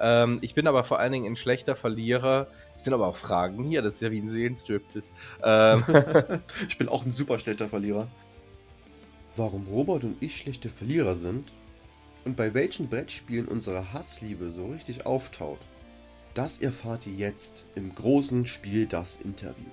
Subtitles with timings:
[0.00, 2.48] Ähm, ich bin aber vor allen Dingen ein schlechter Verlierer.
[2.76, 4.82] Es sind aber auch Fragen hier, das ist ja wie ein Seelenstrip.
[5.42, 5.84] Ähm.
[6.68, 8.08] ich bin auch ein super schlechter Verlierer.
[9.36, 11.52] Warum Robert und ich schlechte Verlierer sind
[12.24, 15.60] und bei welchen Brettspielen unsere Hassliebe so richtig auftaut,
[16.34, 19.70] das erfahrt ihr jetzt im großen Spiel das Interview.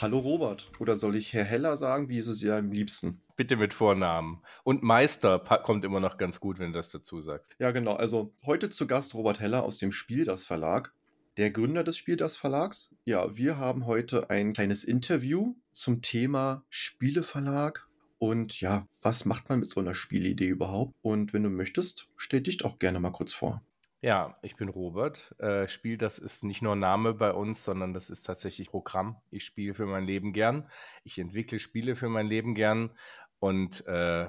[0.00, 2.08] Hallo Robert, oder soll ich Herr Heller sagen?
[2.08, 3.20] Wie ist es dir am liebsten?
[3.42, 4.40] Bitte mit Vornamen.
[4.62, 7.56] Und Meister kommt immer noch ganz gut, wenn du das dazu sagst.
[7.58, 7.94] Ja, genau.
[7.94, 10.94] Also heute zu Gast Robert Heller aus dem Spiel das Verlag,
[11.38, 12.94] der Gründer des Spiel das Verlags.
[13.04, 19.58] Ja, wir haben heute ein kleines Interview zum Thema Spieleverlag und ja, was macht man
[19.58, 20.94] mit so einer Spielidee überhaupt?
[21.02, 23.60] Und wenn du möchtest, stell dich doch gerne mal kurz vor.
[24.04, 25.32] Ja, ich bin Robert.
[25.38, 29.16] Äh, Spiel, das ist nicht nur Name bei uns, sondern das ist tatsächlich Programm.
[29.30, 30.68] Ich spiele für mein Leben gern.
[31.04, 32.90] Ich entwickle Spiele für mein Leben gern.
[33.42, 34.28] Und äh,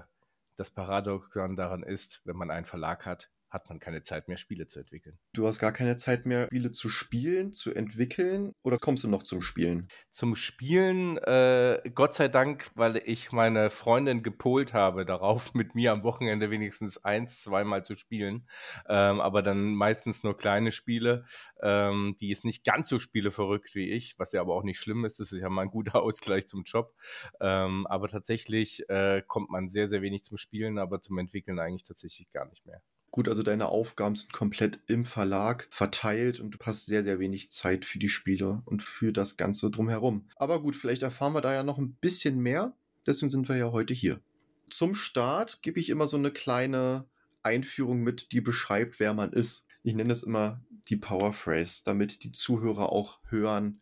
[0.55, 4.65] das Paradoxon daran ist, wenn man einen Verlag hat, hat man keine Zeit mehr, Spiele
[4.65, 5.19] zu entwickeln.
[5.33, 9.21] Du hast gar keine Zeit mehr, Spiele zu spielen, zu entwickeln oder kommst du noch
[9.21, 9.87] zum Spielen?
[10.09, 15.91] Zum Spielen, äh, Gott sei Dank, weil ich meine Freundin gepolt habe darauf, mit mir
[15.91, 18.47] am Wochenende wenigstens eins, zweimal zu spielen.
[18.89, 21.25] Ähm, aber dann meistens nur kleine Spiele.
[21.61, 25.05] Ähm, die ist nicht ganz so spieleverrückt wie ich, was ja aber auch nicht schlimm
[25.05, 25.19] ist.
[25.19, 26.95] Das ist ja mal ein guter Ausgleich zum Job.
[27.39, 31.83] Ähm, aber tatsächlich äh, kommt man sehr, sehr wenig zum Spielen, aber zum Entwickeln eigentlich
[31.83, 32.81] tatsächlich gar nicht mehr.
[33.13, 37.51] Gut, also deine Aufgaben sind komplett im Verlag verteilt und du hast sehr, sehr wenig
[37.51, 40.25] Zeit für die Spiele und für das Ganze drumherum.
[40.35, 42.75] Aber gut, vielleicht erfahren wir da ja noch ein bisschen mehr.
[43.05, 44.19] Deswegen sind wir ja heute hier.
[44.71, 47.05] Zum Start gebe ich immer so eine kleine
[47.43, 49.67] Einführung mit, die beschreibt, wer man ist.
[49.83, 53.79] Ich nenne es immer die Power Phrase, damit die Zuhörer auch hören,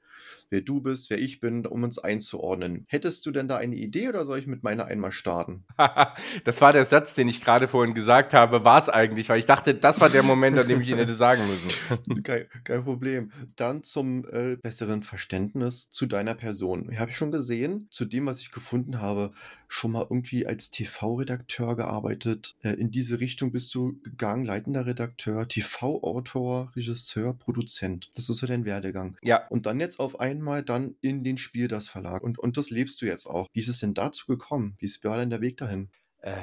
[0.50, 2.86] wer du bist, wer ich bin, um uns einzuordnen.
[2.88, 5.64] Hättest du denn da eine Idee oder soll ich mit meiner einmal starten?
[6.44, 9.46] das war der Satz, den ich gerade vorhin gesagt habe, war es eigentlich, weil ich
[9.46, 12.24] dachte, das war der Moment, an dem ich ihn hätte sagen müssen.
[12.24, 13.32] kein, kein Problem.
[13.56, 16.90] Dann zum äh, besseren Verständnis zu deiner Person.
[16.92, 19.32] Ich habe schon gesehen, zu dem, was ich gefunden habe,
[19.72, 22.56] schon mal irgendwie als TV-Redakteur gearbeitet.
[22.62, 28.12] Äh, in diese Richtung bist du gegangen, leitender Redakteur, TV-Autor, Regisseur, Produzent.
[28.16, 29.18] Das ist so dein Werdegang.
[29.24, 29.48] Ja.
[29.48, 32.24] Und dann jetzt auf einmal dann in den Spiel das Verlag.
[32.24, 33.48] Und, und das lebst du jetzt auch.
[33.54, 34.76] Wie ist es denn dazu gekommen?
[34.80, 35.90] Wie war denn der Weg dahin?
[36.24, 36.36] Äh,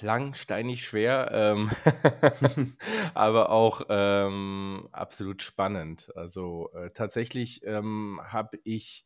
[0.00, 1.70] lang, steinig, schwer, ähm,
[3.14, 6.10] aber auch ähm, absolut spannend.
[6.16, 9.04] Also äh, tatsächlich ähm, habe ich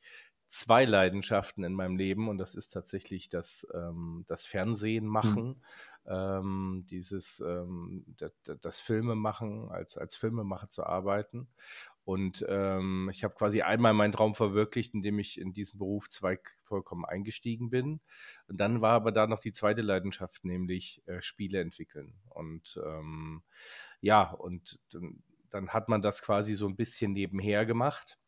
[0.49, 5.63] zwei Leidenschaften in meinem Leben und das ist tatsächlich das, ähm, das Fernsehen machen,
[6.07, 6.11] mhm.
[6.11, 8.33] ähm, dieses ähm, das,
[8.63, 11.49] das Filme machen, als, als Filmemacher zu arbeiten.
[12.05, 17.05] Und ähm, ich habe quasi einmal meinen Traum verwirklicht, indem ich in diesen Berufszweig vollkommen
[17.05, 18.01] eingestiegen bin.
[18.47, 22.15] Und dann war aber da noch die zweite Leidenschaft, nämlich äh, Spiele entwickeln.
[22.29, 23.43] Und ähm,
[24.01, 28.19] ja, und dann, dann hat man das quasi so ein bisschen nebenher gemacht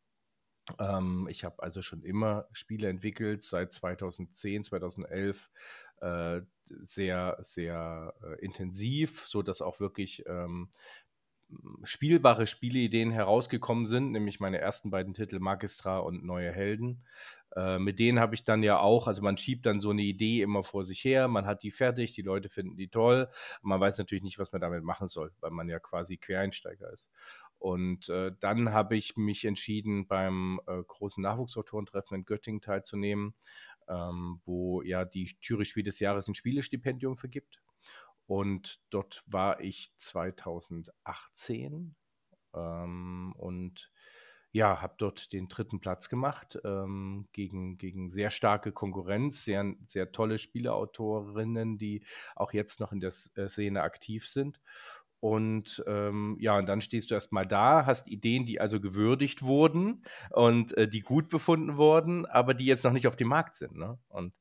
[0.81, 5.51] ähm, ich habe also schon immer Spiele entwickelt, seit 2010, 2011
[6.01, 10.69] äh, sehr, sehr äh, intensiv, so dass auch wirklich ähm,
[11.85, 17.05] spielbare Spieleideen herausgekommen sind, nämlich meine ersten beiden Titel Magistra und Neue Helden.
[17.55, 20.43] Äh, mit denen habe ich dann ja auch, also man schiebt dann so eine Idee
[20.43, 23.29] immer vor sich her, man hat die fertig, die Leute finden die toll,
[23.63, 27.11] man weiß natürlich nicht, was man damit machen soll, weil man ja quasi Quereinsteiger ist.
[27.59, 33.35] Und äh, dann habe ich mich entschieden, beim äh, großen Nachwuchsautorentreffen in Göttingen teilzunehmen,
[33.89, 37.63] ähm, wo ja die Jury Spiel des Jahres ein Spielestipendium vergibt.
[38.27, 41.95] Und dort war ich 2018
[42.55, 43.91] ähm, und
[44.53, 50.13] ja, habe dort den dritten Platz gemacht ähm, gegen, gegen sehr starke Konkurrenz, sehr, sehr
[50.13, 52.05] tolle Spieleautorinnen, die
[52.35, 54.59] auch jetzt noch in der äh, Szene aktiv sind.
[55.27, 60.05] Und ähm, ja, und dann stehst du erstmal da, hast Ideen, die also gewürdigt wurden
[60.31, 63.75] und äh, die gut befunden wurden, aber die jetzt noch nicht auf dem Markt sind.
[63.75, 63.99] Ne?
[64.07, 64.35] Und,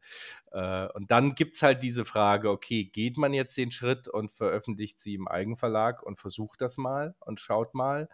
[0.51, 4.31] äh, und dann gibt es halt diese Frage, okay, geht man jetzt den Schritt und
[4.31, 8.07] veröffentlicht sie im Eigenverlag und versucht das mal und schaut mal?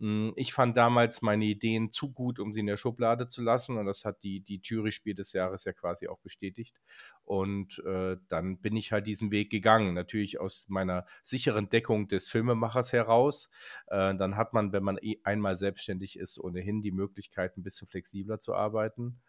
[0.00, 3.76] Hm, ich fand damals meine Ideen zu gut, um sie in der Schublade zu lassen.
[3.78, 6.80] Und das hat die, die Jury-Spiel des Jahres ja quasi auch bestätigt.
[7.24, 9.94] Und äh, dann bin ich halt diesen Weg gegangen.
[9.94, 13.50] Natürlich aus meiner sicheren Deckung des Filmemachers heraus.
[13.88, 17.88] Äh, dann hat man, wenn man eh einmal selbstständig ist, ohnehin die Möglichkeit, ein bisschen
[17.88, 19.20] flexibler zu arbeiten.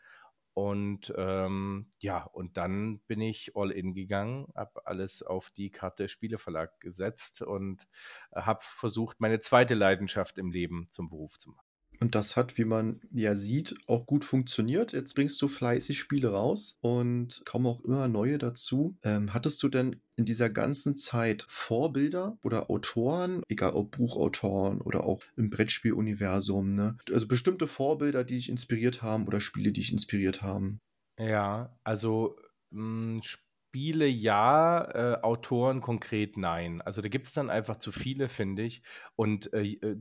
[0.59, 6.09] Und ähm, ja, und dann bin ich all in gegangen, habe alles auf die Karte
[6.09, 7.87] Spieleverlag gesetzt und
[8.31, 11.68] äh, habe versucht, meine zweite Leidenschaft im Leben zum Beruf zu machen.
[12.01, 14.93] Und das hat, wie man ja sieht, auch gut funktioniert.
[14.93, 18.97] Jetzt bringst du fleißig Spiele raus und kommen auch immer neue dazu.
[19.03, 25.03] Ähm, hattest du denn in dieser ganzen Zeit Vorbilder oder Autoren, egal ob Buchautoren oder
[25.03, 26.97] auch im Brettspieluniversum, ne?
[27.11, 30.79] Also bestimmte Vorbilder, die dich inspiriert haben oder Spiele, die dich inspiriert haben?
[31.17, 32.37] Ja, also
[32.71, 33.21] mh, hm,
[33.69, 36.81] Spiele ja, äh, Autoren konkret nein.
[36.81, 38.81] Also da gibt es dann einfach zu viele, finde ich.
[39.15, 39.97] Und äh, äh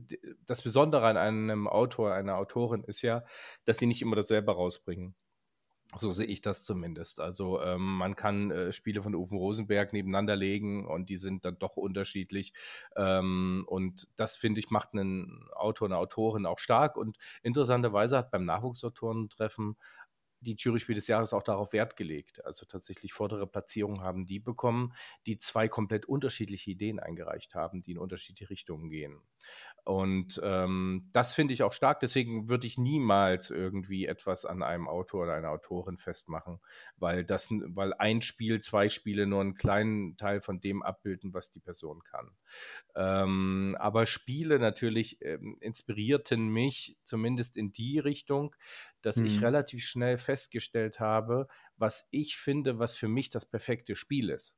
[0.47, 3.23] das Besondere an einem Autor, einer Autorin ist ja,
[3.65, 5.13] dass sie nicht immer dasselbe rausbringen.
[5.95, 7.19] So sehe ich das zumindest.
[7.19, 11.59] Also ähm, man kann äh, Spiele von Uwe Rosenberg nebeneinander legen und die sind dann
[11.59, 12.53] doch unterschiedlich.
[12.95, 16.97] Ähm, und das, finde ich, macht einen Autor, eine Autorin auch stark.
[16.97, 19.77] Und interessanterweise hat beim Nachwuchsautorentreffen
[20.41, 22.43] die Juryspiel des Jahres auch darauf Wert gelegt.
[22.45, 24.93] Also tatsächlich vordere Platzierungen haben die bekommen,
[25.25, 29.21] die zwei komplett unterschiedliche Ideen eingereicht haben, die in unterschiedliche Richtungen gehen.
[29.83, 31.99] Und ähm, das finde ich auch stark.
[31.99, 36.59] Deswegen würde ich niemals irgendwie etwas an einem Autor oder einer Autorin festmachen,
[36.97, 41.51] weil das, weil ein Spiel, zwei Spiele nur einen kleinen Teil von dem abbilden, was
[41.51, 42.31] die Person kann.
[42.95, 48.55] Ähm, aber Spiele natürlich ähm, inspirierten mich zumindest in die Richtung,
[49.01, 49.25] dass hm.
[49.25, 49.45] ich mhm.
[49.45, 51.47] relativ schnell festgestellt habe,
[51.77, 54.55] was ich finde, was für mich das perfekte Spiel ist.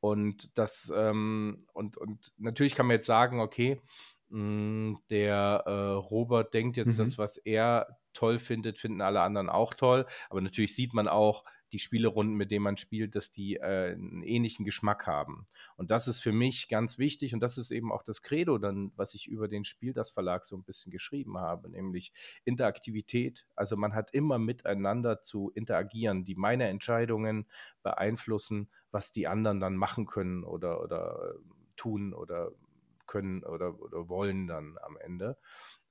[0.00, 3.80] Und das, ähm, und, und natürlich kann man jetzt sagen, okay,
[4.28, 6.98] hm, der äh, Robert denkt jetzt, mhm.
[6.98, 10.06] das, was er toll findet, finden alle anderen auch toll.
[10.28, 11.44] Aber natürlich sieht man auch
[11.74, 15.44] die Spielerunden, mit denen man spielt, dass die äh, einen ähnlichen Geschmack haben.
[15.76, 18.92] Und das ist für mich ganz wichtig und das ist eben auch das Credo, dann,
[18.94, 22.12] was ich über den Spiel das Verlag so ein bisschen geschrieben habe, nämlich
[22.44, 23.46] Interaktivität.
[23.56, 27.46] Also man hat immer miteinander zu interagieren, die meine Entscheidungen
[27.82, 31.38] beeinflussen, was die anderen dann machen können oder, oder äh,
[31.74, 32.52] tun oder
[33.06, 35.36] können oder, oder wollen dann am Ende.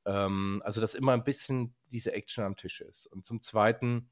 [0.06, 3.06] Ähm, also, dass immer ein bisschen diese Action am Tisch ist.
[3.08, 4.10] Und zum Zweiten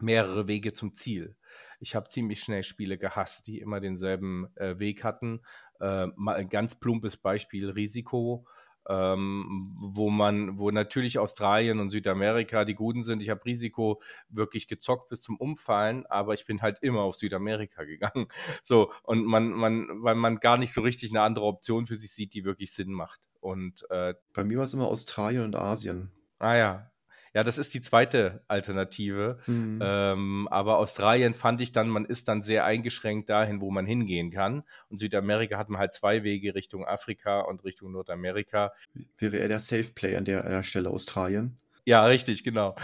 [0.00, 1.36] mehrere Wege zum Ziel.
[1.80, 5.42] Ich habe ziemlich schnell Spiele gehasst, die immer denselben äh, Weg hatten.
[5.80, 8.46] Äh, mal ein ganz plumpes Beispiel: Risiko
[8.88, 13.22] ähm, wo man, wo natürlich Australien und Südamerika die Guten sind.
[13.22, 17.84] Ich habe Risiko wirklich gezockt bis zum Umfallen, aber ich bin halt immer auf Südamerika
[17.84, 18.28] gegangen.
[18.62, 22.12] So, und man, man, weil man gar nicht so richtig eine andere Option für sich
[22.12, 23.20] sieht, die wirklich Sinn macht.
[23.40, 26.10] Und äh, bei mir war es immer Australien und Asien.
[26.38, 26.90] Ah ja,
[27.36, 29.36] ja, das ist die zweite Alternative.
[29.46, 29.78] Mhm.
[29.82, 34.30] Ähm, aber Australien fand ich dann, man ist dann sehr eingeschränkt dahin, wo man hingehen
[34.30, 34.62] kann.
[34.88, 38.72] Und Südamerika hat man halt zwei Wege Richtung Afrika und Richtung Nordamerika.
[39.18, 41.58] Wäre er der Safe Play an der, an der Stelle Australien?
[41.84, 42.74] Ja, richtig, genau.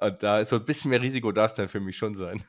[0.00, 2.42] Und da ist so ein bisschen mehr Risiko, darf es dann für mich schon sein.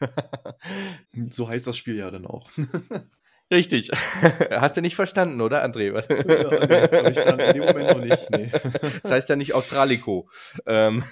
[1.29, 2.49] so heißt das Spiel ja dann auch.
[3.51, 3.91] Richtig.
[4.51, 5.91] Hast du nicht verstanden, oder, André?
[5.91, 6.01] ja,
[7.03, 8.29] nee, ich dann in dem Moment noch nicht.
[8.31, 8.51] Nee.
[9.03, 10.29] Das heißt ja nicht Australico.
[10.65, 11.03] Ähm.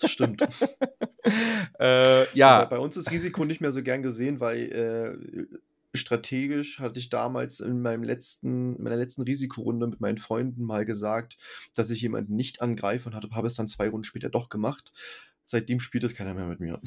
[0.00, 0.42] Das stimmt.
[1.78, 2.60] äh, ja.
[2.60, 5.56] Aber bei uns ist Risiko nicht mehr so gern gesehen, weil äh,
[5.94, 11.36] strategisch hatte ich damals in meinem letzten, meiner letzten Risikorunde mit meinen Freunden mal gesagt,
[11.74, 14.92] dass ich jemanden nicht angreife und habe es dann zwei Runden später doch gemacht.
[15.44, 16.80] Seitdem spielt es keiner mehr mit mir.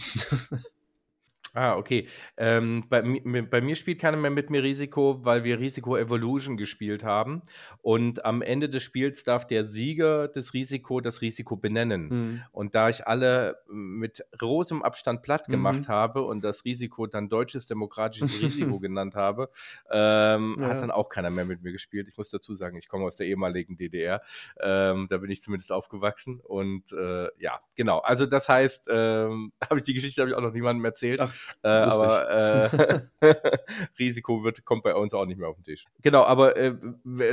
[1.54, 2.07] Ah, okay.
[2.38, 7.04] Ähm, bei, bei, mir spielt keiner mehr mit mir Risiko, weil wir Risiko Evolution gespielt
[7.04, 7.42] haben.
[7.81, 12.07] Und am Ende des Spiels darf der Sieger des Risiko das Risiko benennen.
[12.10, 12.42] Mhm.
[12.51, 15.92] Und da ich alle mit großem Abstand platt gemacht mhm.
[15.92, 19.50] habe und das Risiko dann deutsches demokratisches Risiko genannt habe,
[19.92, 20.68] ähm, ja.
[20.68, 22.07] hat dann auch keiner mehr mit mir gespielt.
[22.09, 24.21] Ich muss dazu sagen, ich komme aus der ehemaligen DDR.
[24.62, 26.40] Ähm, da bin ich zumindest aufgewachsen.
[26.42, 28.00] Und äh, ja, genau.
[28.00, 31.21] Also das heißt, ähm, habe ich die Geschichte habe ich auch noch niemandem erzählt.
[31.21, 31.33] Ach.
[31.64, 33.00] Äh, aber äh,
[34.00, 35.86] Risiko wird, kommt bei uns auch nicht mehr auf den Tisch.
[36.02, 36.74] Genau, aber äh,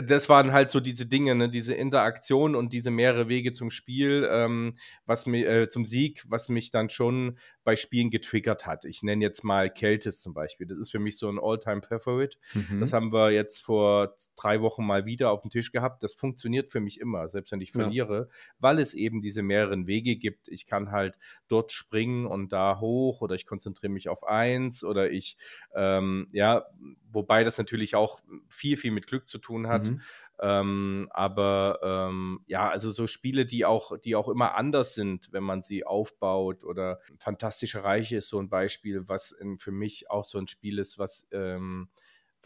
[0.04, 1.48] das waren halt so diese Dinge, ne?
[1.48, 6.48] diese Interaktion und diese mehrere Wege zum Spiel, ähm, was mir äh, zum Sieg, was
[6.48, 8.84] mich dann schon bei Spielen getriggert hat.
[8.84, 10.68] Ich nenne jetzt mal Keltis zum Beispiel.
[10.68, 12.38] Das ist für mich so ein All-Time-Favorite.
[12.54, 12.78] Mhm.
[12.78, 16.04] Das haben wir jetzt vor drei Wochen mal wieder auf dem Tisch gehabt.
[16.04, 17.80] Das funktioniert für mich immer, selbst wenn ich ja.
[17.80, 18.28] verliere,
[18.60, 20.48] weil es eben diese mehreren Wege gibt.
[20.48, 21.18] Ich kann halt
[21.48, 25.36] dort springen und da hoch oder ich konzentriere mich auf eins oder ich,
[25.74, 26.66] ähm, ja,
[27.10, 29.90] wobei das natürlich auch viel, viel mit Glück zu tun hat.
[29.90, 30.00] Mhm.
[30.40, 35.44] Ähm, aber ähm, ja, also so Spiele, die auch, die auch immer anders sind, wenn
[35.44, 40.24] man sie aufbaut oder Fantastische Reiche ist so ein Beispiel, was in, für mich auch
[40.24, 41.88] so ein Spiel ist, was ähm,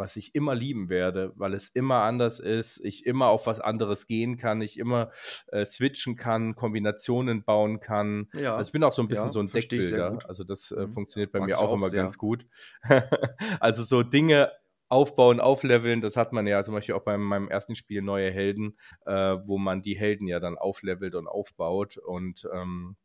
[0.01, 4.07] was ich immer lieben werde, weil es immer anders ist, ich immer auf was anderes
[4.07, 5.11] gehen kann, ich immer
[5.49, 8.29] äh, switchen kann, Kombinationen bauen kann.
[8.33, 10.19] Ja, also ich bin auch so ein bisschen ja, so ein Deckbilder.
[10.27, 10.91] Also das äh, mhm.
[10.91, 12.03] funktioniert bei Mag mir auch, auch immer sehr.
[12.03, 12.47] ganz gut.
[13.61, 14.51] also so Dinge
[14.91, 16.03] aufbauen, aufleveln.
[16.03, 19.57] Das hat man ja zum Beispiel auch bei meinem ersten Spiel Neue Helden, äh, wo
[19.57, 21.97] man die Helden ja dann auflevelt und aufbaut.
[21.97, 22.97] Und ähm,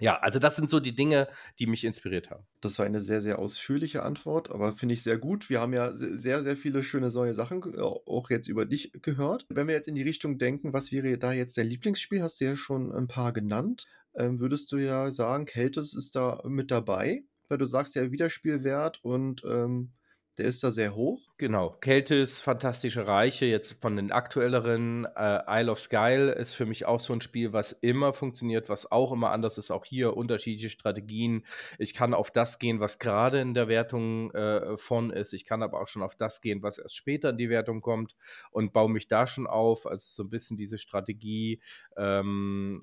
[0.00, 2.44] ja, also das sind so die Dinge, die mich inspiriert haben.
[2.60, 5.50] Das war eine sehr, sehr ausführliche Antwort, aber finde ich sehr gut.
[5.50, 9.46] Wir haben ja sehr, sehr viele schöne neue Sachen auch jetzt über dich gehört.
[9.48, 12.22] Wenn wir jetzt in die Richtung denken, was wäre da jetzt dein Lieblingsspiel?
[12.22, 13.86] Hast du ja schon ein paar genannt.
[14.16, 17.22] Ähm, würdest du ja sagen, Keltis ist da mit dabei?
[17.48, 19.92] Weil du sagst ja Wiederspielwert und ähm,
[20.38, 21.20] der ist da sehr hoch.
[21.36, 21.70] Genau.
[21.80, 25.06] Keltis Fantastische Reiche, jetzt von den aktuelleren.
[25.16, 28.90] Äh, Isle of Skyle ist für mich auch so ein Spiel, was immer funktioniert, was
[28.90, 29.70] auch immer anders ist.
[29.70, 31.44] Auch hier unterschiedliche Strategien.
[31.78, 35.32] Ich kann auf das gehen, was gerade in der Wertung äh, von ist.
[35.32, 38.16] Ich kann aber auch schon auf das gehen, was erst später in die Wertung kommt
[38.50, 39.86] und baue mich da schon auf.
[39.86, 41.60] Also so ein bisschen diese Strategie.
[41.96, 42.82] Ähm,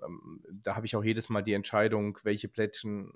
[0.51, 3.11] da habe ich auch jedes Mal die Entscheidung, welche Plättchen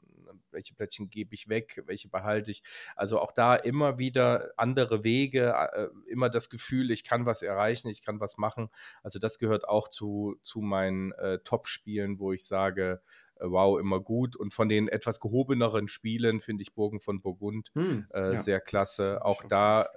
[0.52, 2.64] welche Plättchen gebe ich weg, welche behalte ich.
[2.96, 7.90] Also auch da immer wieder andere Wege, äh, immer das Gefühl, ich kann was erreichen,
[7.90, 8.70] ich kann was machen.
[9.04, 13.02] Also das gehört auch zu, zu meinen äh, Top-Spielen, wo ich sage,
[13.36, 14.36] äh, wow, immer gut.
[14.36, 18.62] Und von den etwas gehobeneren Spielen finde ich Burgen von Burgund hm, äh, ja, sehr
[18.62, 19.24] klasse.
[19.24, 19.88] Auch da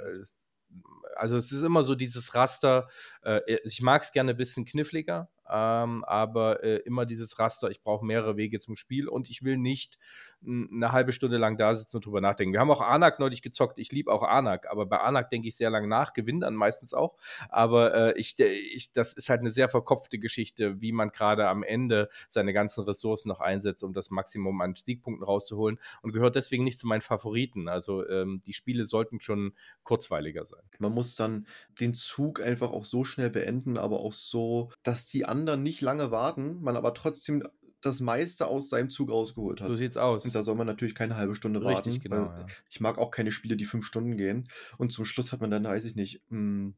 [1.17, 2.89] also es ist immer so dieses Raster.
[3.23, 7.83] Äh, ich mag es gerne ein bisschen kniffliger, ähm, aber äh, immer dieses Raster, ich
[7.83, 9.99] brauche mehrere Wege zum Spiel und ich will nicht
[10.47, 12.53] eine halbe Stunde lang da sitzen und drüber nachdenken.
[12.53, 15.57] Wir haben auch Anak neulich gezockt, ich liebe auch Anak, aber bei Anak denke ich
[15.57, 17.17] sehr lange nach, gewinne dann meistens auch,
[17.49, 21.63] aber äh, ich, ich, das ist halt eine sehr verkopfte Geschichte, wie man gerade am
[21.63, 26.65] Ende seine ganzen Ressourcen noch einsetzt, um das Maximum an Siegpunkten rauszuholen und gehört deswegen
[26.65, 27.69] nicht zu meinen Favoriten.
[27.69, 30.63] Also ähm, die Spiele sollten schon kurzweiliger sein.
[30.79, 31.47] Man muss dann
[31.81, 36.11] den Zug einfach auch so schnell beenden, aber auch so, dass die anderen nicht lange
[36.11, 37.45] warten, man aber trotzdem
[37.81, 39.69] das meiste aus seinem Zug rausgeholt hat.
[39.69, 40.25] So sieht's aus.
[40.25, 42.01] Und da soll man natürlich keine halbe Stunde Richtig, warten.
[42.01, 42.47] Genau, ja.
[42.69, 44.49] Ich mag auch keine Spiele, die fünf Stunden gehen.
[44.77, 46.75] Und zum Schluss hat man dann, weiß ich nicht, hm,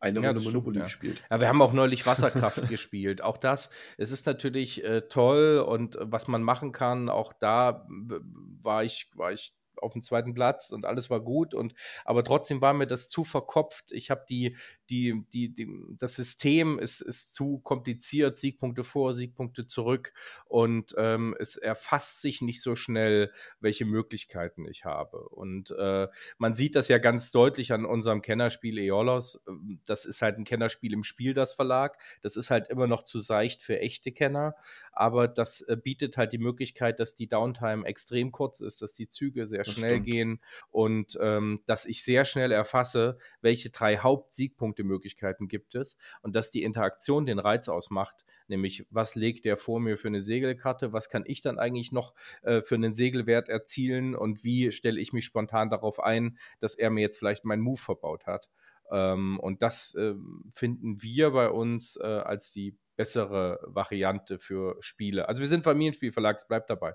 [0.00, 0.84] eine ja, Runde Monopoly ja.
[0.84, 1.22] gespielt.
[1.30, 3.22] Ja, wir haben auch neulich Wasserkraft gespielt.
[3.22, 7.86] Auch das, es ist natürlich äh, toll und äh, was man machen kann, auch da
[7.88, 12.60] war ich, war ich auf dem zweiten Platz und alles war gut und aber trotzdem
[12.60, 13.92] war mir das zu verkopft.
[13.92, 14.56] Ich habe die,
[14.90, 15.68] die, die, die,
[15.98, 20.12] das System ist, ist zu kompliziert, Siegpunkte vor, Siegpunkte zurück
[20.46, 25.28] und ähm, es erfasst sich nicht so schnell, welche Möglichkeiten ich habe.
[25.28, 26.08] Und äh,
[26.38, 29.40] man sieht das ja ganz deutlich an unserem Kennerspiel Eolos.
[29.84, 31.98] Das ist halt ein Kennerspiel im Spiel, das Verlag.
[32.22, 34.54] Das ist halt immer noch zu seicht für echte Kenner,
[34.92, 39.08] aber das äh, bietet halt die Möglichkeit, dass die Downtime extrem kurz ist, dass die
[39.08, 40.06] Züge sehr das schnell stimmt.
[40.06, 46.50] gehen und ähm, dass ich sehr schnell erfasse, welche drei Hauptsiegpunkte-Möglichkeiten gibt es und dass
[46.50, 51.08] die Interaktion den Reiz ausmacht, nämlich was legt der vor mir für eine Segelkarte, was
[51.08, 55.24] kann ich dann eigentlich noch äh, für einen Segelwert erzielen und wie stelle ich mich
[55.24, 58.48] spontan darauf ein, dass er mir jetzt vielleicht meinen Move verbaut hat.
[58.90, 60.14] Ähm, und das äh,
[60.54, 65.28] finden wir bei uns äh, als die bessere Variante für Spiele.
[65.28, 66.94] Also wir sind Familienspielverlag, es bleibt dabei.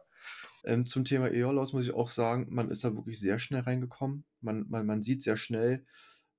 [0.66, 4.26] Ähm, zum Thema Eolos muss ich auch sagen, man ist da wirklich sehr schnell reingekommen.
[4.42, 5.86] Man, man, man sieht sehr schnell,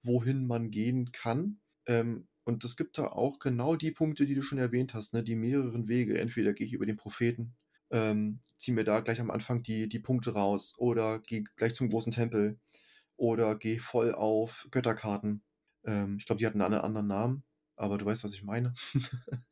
[0.02, 1.60] wohin man gehen kann.
[1.86, 5.24] Ähm, und es gibt da auch genau die Punkte, die du schon erwähnt hast, ne?
[5.24, 6.18] die mehreren Wege.
[6.18, 7.56] Entweder gehe ich über den Propheten,
[7.90, 11.88] ähm, ziehe mir da gleich am Anfang die, die Punkte raus oder gehe gleich zum
[11.88, 12.60] großen Tempel
[13.16, 15.42] oder gehe voll auf Götterkarten.
[15.86, 17.44] Ähm, ich glaube, die hatten einen anderen Namen
[17.76, 18.74] aber du weißt, was ich meine.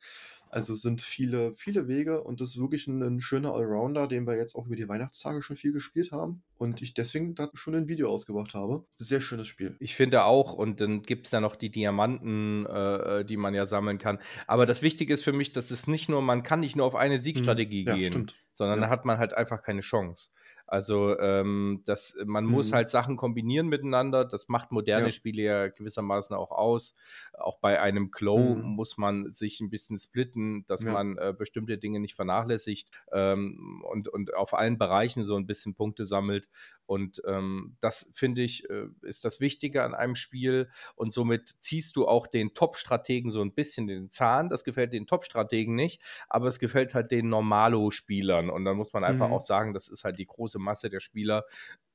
[0.53, 4.27] also es sind viele, viele Wege und das ist wirklich ein, ein, schöner Allrounder, den
[4.27, 7.75] wir jetzt auch über die Weihnachtstage schon viel gespielt haben und ich deswegen da schon
[7.75, 8.85] ein Video ausgebracht habe.
[8.99, 9.77] Sehr schönes Spiel.
[9.81, 13.55] Ich finde auch und dann gibt es ja noch die Diamanten, äh, äh, die man
[13.55, 14.19] ja sammeln kann.
[14.47, 16.95] Aber das Wichtige ist für mich, dass es nicht nur, man kann nicht nur auf
[16.95, 17.23] eine mhm.
[17.23, 18.35] Siegstrategie hm, ja, gehen, stimmt.
[18.53, 18.87] sondern ja.
[18.87, 20.31] da hat man halt einfach keine Chance.
[20.73, 22.51] Also ähm, das, man mhm.
[22.51, 24.25] muss halt Sachen kombinieren miteinander.
[24.25, 25.11] Das macht moderne ja.
[25.11, 26.95] Spiele ja gewissermaßen auch aus.
[27.35, 28.63] Auch bei einem Glow mhm.
[28.71, 30.93] muss man sich ein bisschen splitten, dass ja.
[30.95, 35.75] man äh, bestimmte Dinge nicht vernachlässigt ähm, und, und auf allen Bereichen so ein bisschen
[35.75, 36.49] Punkte sammelt.
[36.87, 40.71] Und ähm, das finde ich, äh, ist das Wichtige an einem Spiel.
[40.95, 44.49] Und somit ziehst du auch den Top-Strategen so ein bisschen den Zahn.
[44.49, 48.49] Das gefällt den Top-Strategen nicht, aber es gefällt halt den Normalo-Spielern.
[48.49, 49.35] Und dann muss man einfach mhm.
[49.35, 51.45] auch sagen, das ist halt die große Masse der Spieler,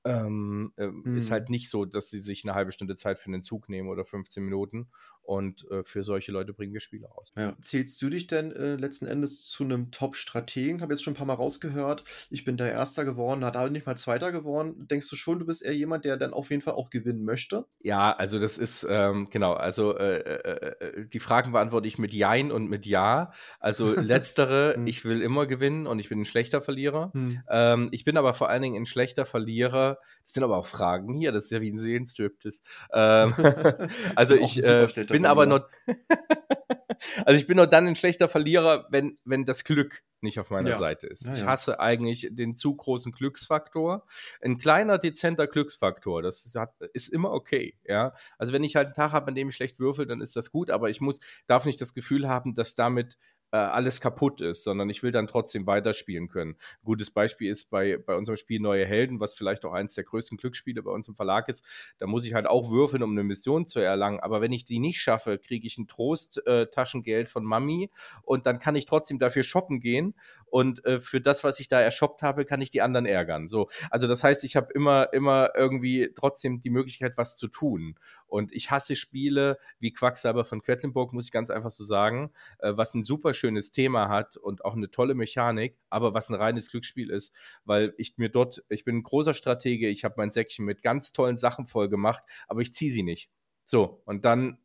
[0.08, 1.18] ähm, äh, mhm.
[1.18, 3.90] ist halt nicht so, dass sie sich eine halbe Stunde Zeit für einen Zug nehmen
[3.90, 4.88] oder 15 Minuten.
[5.28, 7.34] Und äh, für solche Leute bringen wir Spiele aus.
[7.36, 7.54] Ja.
[7.60, 10.82] Zählst du dich denn äh, letzten Endes zu einem Top-Strategen?
[10.82, 12.06] Habe jetzt schon ein paar Mal rausgehört.
[12.30, 14.88] Ich bin der Erster geworden, hat auch nicht mal Zweiter geworden.
[14.88, 17.66] Denkst du schon, du bist eher jemand, der dann auf jeden Fall auch gewinnen möchte?
[17.82, 22.14] Ja, also das ist, ähm, genau, also äh, äh, äh, die Fragen beantworte ich mit
[22.14, 23.34] Jein und mit Ja.
[23.60, 24.88] Also letztere, hm.
[24.88, 27.12] ich will immer gewinnen und ich bin ein schlechter Verlierer.
[27.14, 27.42] Hm.
[27.50, 31.13] Ähm, ich bin aber vor allen Dingen ein schlechter Verlierer, Das sind aber auch Fragen
[31.13, 32.62] hier, das ist ja wie ein Seelenstriptease.
[32.92, 33.34] Ähm,
[34.16, 35.70] also ich äh, bin aber nur,
[37.25, 40.72] also ich bin nur dann ein schlechter Verlierer, wenn, wenn das Glück nicht auf meiner
[40.72, 40.77] ja.
[40.77, 41.25] Seite ist.
[41.25, 44.06] Ja, ich hasse eigentlich den zu großen Glücksfaktor.
[44.42, 46.58] Ein kleiner, dezenter Glücksfaktor, das ist,
[46.94, 47.77] ist immer okay.
[47.86, 48.13] Ja?
[48.38, 50.51] Also wenn ich halt einen Tag habe, an dem ich schlecht würfel, dann ist das
[50.51, 53.18] gut, aber ich muss, darf nicht das Gefühl haben, dass damit
[53.51, 56.51] äh, alles kaputt ist, sondern ich will dann trotzdem weiterspielen können.
[56.51, 60.04] Ein gutes Beispiel ist bei, bei unserem Spiel Neue Helden, was vielleicht auch eines der
[60.04, 61.63] größten Glücksspiele bei uns im Verlag ist.
[62.00, 64.20] Da muss ich halt auch würfeln, um eine Mission zu erlangen.
[64.20, 67.89] Aber wenn ich die nicht schaffe, kriege ich ein Trost-Taschengeld äh, von Mami
[68.24, 70.13] und dann kann ich trotzdem dafür shoppen gehen
[70.50, 73.48] und äh, für das, was ich da ershoppt habe, kann ich die anderen ärgern.
[73.48, 77.96] So, also das heißt, ich habe immer, immer irgendwie trotzdem die Möglichkeit, was zu tun.
[78.28, 82.74] Und ich hasse Spiele wie Quacksalber von Quedlinburg, muss ich ganz einfach so sagen, äh,
[82.76, 86.70] was ein super schönes Thema hat und auch eine tolle Mechanik, aber was ein reines
[86.70, 87.34] Glücksspiel ist,
[87.66, 91.12] weil ich mir dort, ich bin ein großer Stratege, ich habe mein Säckchen mit ganz
[91.12, 93.30] tollen Sachen voll gemacht, aber ich ziehe sie nicht.
[93.66, 94.60] So, und dann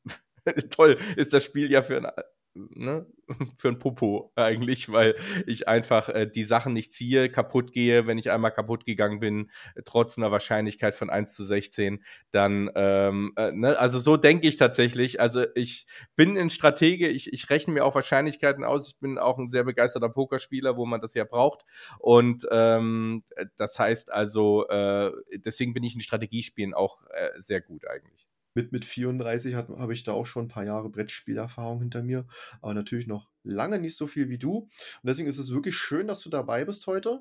[0.71, 2.07] toll ist das Spiel ja für ein
[2.55, 3.07] ne,
[3.59, 5.15] für ein Popo eigentlich, weil
[5.47, 9.51] ich einfach äh, die Sachen nicht ziehe, kaputt gehe, wenn ich einmal kaputt gegangen bin,
[9.85, 14.57] trotz einer Wahrscheinlichkeit von 1 zu 16, dann, ähm, äh, ne, also so denke ich
[14.57, 15.21] tatsächlich.
[15.21, 18.89] Also ich bin ein Stratege, ich, ich rechne mir auch Wahrscheinlichkeiten aus.
[18.89, 21.63] Ich bin auch ein sehr begeisterter Pokerspieler, wo man das ja braucht.
[21.99, 23.25] Und ähm,
[23.57, 28.73] das heißt also, äh, deswegen bin ich in Strategiespielen auch äh, sehr gut eigentlich mit,
[28.73, 32.27] mit 34 habe ich da auch schon ein paar Jahre Brettspielerfahrung hinter mir,
[32.61, 34.59] aber natürlich noch lange nicht so viel wie du.
[34.59, 34.71] Und
[35.05, 37.21] deswegen ist es wirklich schön, dass du dabei bist heute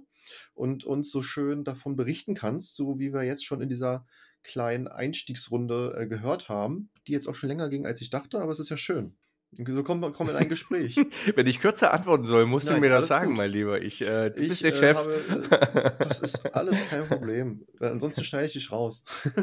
[0.53, 4.05] und uns so schön davon berichten kannst, so wie wir jetzt schon in dieser
[4.43, 8.51] kleinen Einstiegsrunde äh, gehört haben, die jetzt auch schon länger ging, als ich dachte, aber
[8.51, 9.15] es ist ja schön.
[9.57, 10.95] So kommen wir in ein Gespräch.
[11.35, 13.37] Wenn ich kürzer antworten soll, musst Nein, du mir das sagen, gut.
[13.37, 13.81] mein Lieber.
[13.81, 14.97] Ich, äh, du ich, bist der äh, Chef.
[14.97, 17.65] Habe, äh, das ist alles kein Problem.
[17.81, 19.03] Ansonsten schneide ich dich raus.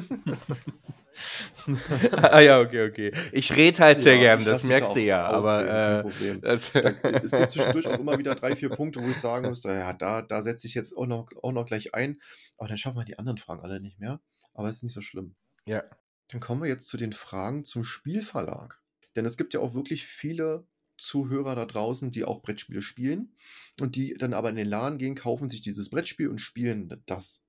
[2.22, 3.12] ah ja, okay, okay.
[3.32, 5.26] Ich rede halt sehr ja, gern, das merkst du ja.
[5.26, 6.08] Aber äh,
[6.42, 10.22] es gibt zwischendurch auch immer wieder drei, vier Punkte, wo ich sagen muss, ja, da,
[10.22, 12.18] da setze ich jetzt auch noch, auch noch gleich ein.
[12.56, 14.20] Aber dann schaffen wir die anderen Fragen alle nicht mehr.
[14.54, 15.34] Aber es ist nicht so schlimm.
[15.66, 15.82] Ja.
[16.30, 18.80] Dann kommen wir jetzt zu den Fragen zum Spielverlag.
[19.18, 20.64] Denn es gibt ja auch wirklich viele
[20.96, 23.34] Zuhörer da draußen, die auch Brettspiele spielen
[23.80, 27.42] und die dann aber in den Laden gehen, kaufen sich dieses Brettspiel und spielen das.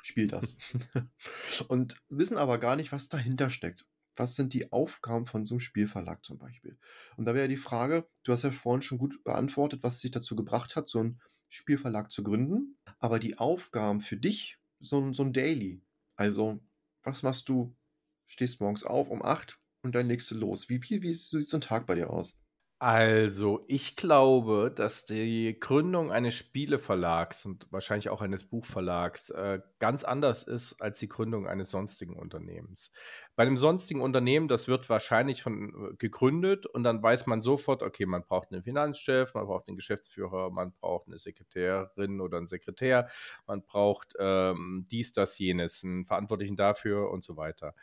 [0.00, 0.56] Spiel das.
[1.68, 3.84] und wissen aber gar nicht, was dahinter steckt.
[4.16, 6.78] Was sind die Aufgaben von so einem Spielverlag zum Beispiel?
[7.18, 10.34] Und da wäre die Frage, du hast ja vorhin schon gut beantwortet, was sich dazu
[10.34, 12.78] gebracht hat, so einen Spielverlag zu gründen.
[13.00, 15.82] Aber die Aufgaben für dich, so ein, so ein Daily,
[16.16, 16.58] also
[17.02, 17.76] was machst du?
[18.24, 20.68] Stehst morgens auf um 8, und legst du los.
[20.68, 22.38] Wie, wie, wie sieht so ein Tag bei dir aus?
[22.84, 30.02] Also, ich glaube, dass die Gründung eines Spieleverlags und wahrscheinlich auch eines Buchverlags äh, ganz
[30.02, 32.90] anders ist als die Gründung eines sonstigen Unternehmens.
[33.36, 37.84] Bei einem sonstigen Unternehmen, das wird wahrscheinlich von äh, gegründet und dann weiß man sofort,
[37.84, 42.48] okay, man braucht einen Finanzchef, man braucht einen Geschäftsführer, man braucht eine Sekretärin oder einen
[42.48, 43.08] Sekretär,
[43.46, 47.76] man braucht ähm, dies, das, jenes, einen Verantwortlichen dafür und so weiter.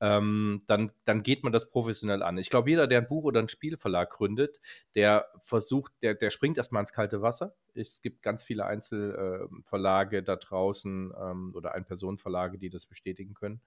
[0.00, 2.38] Ähm, dann, dann geht man das professionell an.
[2.38, 4.60] Ich glaube, jeder, der ein Buch oder ein Spielverlag gründet, gründet,
[4.94, 7.54] der versucht, der, der springt erstmal ins kalte Wasser.
[7.74, 13.60] Es gibt ganz viele Einzelverlage äh, da draußen ähm, oder Ein-Personen-Verlage, die das bestätigen können.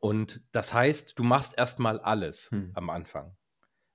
[0.00, 2.70] Und das heißt, du machst erstmal alles hm.
[2.74, 3.36] am Anfang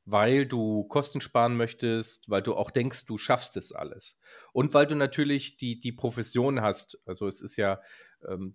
[0.08, 4.20] weil du Kosten sparen möchtest, weil du auch denkst, du schaffst es alles.
[4.54, 7.00] Und weil du natürlich die, die Profession hast.
[7.08, 7.82] Also es ist ja ähm,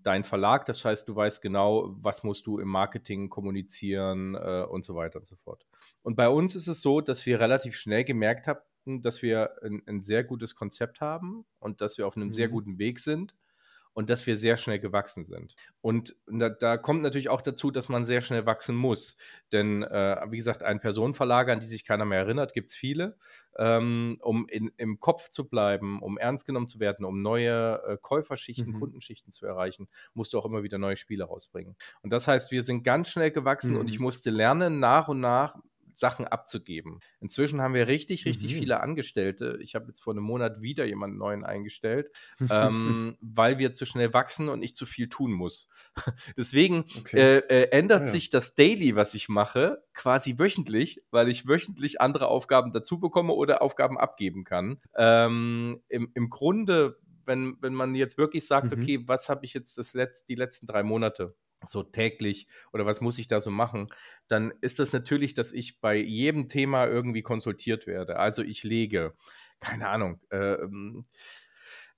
[0.02, 4.84] dein Verlag, das heißt, du weißt genau, was musst du im Marketing kommunizieren äh, und
[4.84, 5.66] so weiter und so fort.
[6.02, 9.82] Und bei uns ist es so, dass wir relativ schnell gemerkt haben, dass wir ein,
[9.86, 12.34] ein sehr gutes Konzept haben und dass wir auf einem mhm.
[12.34, 13.34] sehr guten Weg sind
[13.92, 15.54] und dass wir sehr schnell gewachsen sind.
[15.80, 19.16] Und da, da, kommt natürlich auch dazu, dass man sehr schnell wachsen muss.
[19.52, 23.16] Denn, äh, wie gesagt, ein Personenverlager, an die sich keiner mehr erinnert, gibt es viele.
[23.58, 27.98] Ähm, um in, im Kopf zu bleiben, um ernst genommen zu werden, um neue äh,
[28.00, 28.80] Käuferschichten, mhm.
[28.80, 31.76] Kundenschichten zu erreichen, musst du auch immer wieder neue Spiele rausbringen.
[32.02, 33.80] Und das heißt, wir sind ganz schnell gewachsen mhm.
[33.80, 35.56] und ich musste lernen, nach und nach
[35.94, 37.00] Sachen abzugeben.
[37.20, 38.58] Inzwischen haben wir richtig, richtig mhm.
[38.58, 39.58] viele Angestellte.
[39.60, 42.10] Ich habe jetzt vor einem Monat wieder jemanden neuen eingestellt,
[42.50, 45.68] ähm, weil wir zu schnell wachsen und ich zu viel tun muss.
[46.36, 47.18] Deswegen okay.
[47.18, 48.10] äh, äh, ändert ah, ja.
[48.10, 53.32] sich das Daily, was ich mache, quasi wöchentlich, weil ich wöchentlich andere Aufgaben dazu bekomme
[53.32, 54.80] oder Aufgaben abgeben kann.
[54.96, 58.82] Ähm, im, Im Grunde wenn, wenn man jetzt wirklich sagt, mhm.
[58.82, 63.00] okay, was habe ich jetzt das Letz-, die letzten drei Monate so täglich oder was
[63.00, 63.86] muss ich da so machen,
[64.28, 68.16] dann ist das natürlich, dass ich bei jedem Thema irgendwie konsultiert werde.
[68.16, 69.14] Also ich lege,
[69.60, 70.56] keine Ahnung, äh,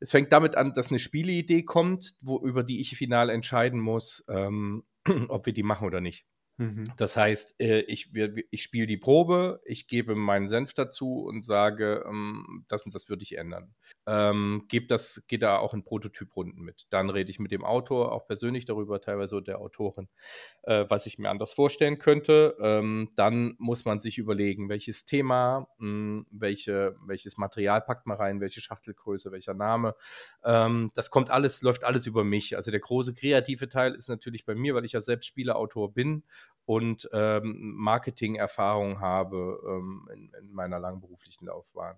[0.01, 4.25] es fängt damit an, dass eine Spieleidee kommt, wo, über die ich final entscheiden muss,
[4.29, 4.85] ähm,
[5.29, 6.27] ob wir die machen oder nicht.
[6.59, 6.85] Mhm.
[6.97, 8.13] Das heißt, äh, ich,
[8.51, 13.09] ich spiele die Probe, ich gebe meinen Senf dazu und sage, ähm, das und das
[13.09, 13.75] würde ich ändern.
[14.07, 16.87] Ähm, gebe das, gehe da auch in Prototyprunden mit.
[16.91, 20.09] Dann rede ich mit dem Autor auch persönlich darüber, teilweise der Autorin,
[20.65, 22.57] äh, was ich mir anders vorstellen könnte.
[22.61, 28.19] Ähm, dann muss man sich überlegen, welches Thema, mh, hm, welche, welches Material packt man
[28.19, 29.95] rein, welche Schachtelgröße, welcher Name.
[30.45, 32.57] Ähm, das kommt alles, läuft alles über mich.
[32.57, 36.25] Also der große kreative Teil ist natürlich bei mir, weil ich ja selbst Spieleautor bin
[36.65, 41.97] und ähm, Marketing-Erfahrung habe ähm, in, in, meiner langen beruflichen Laufbahn.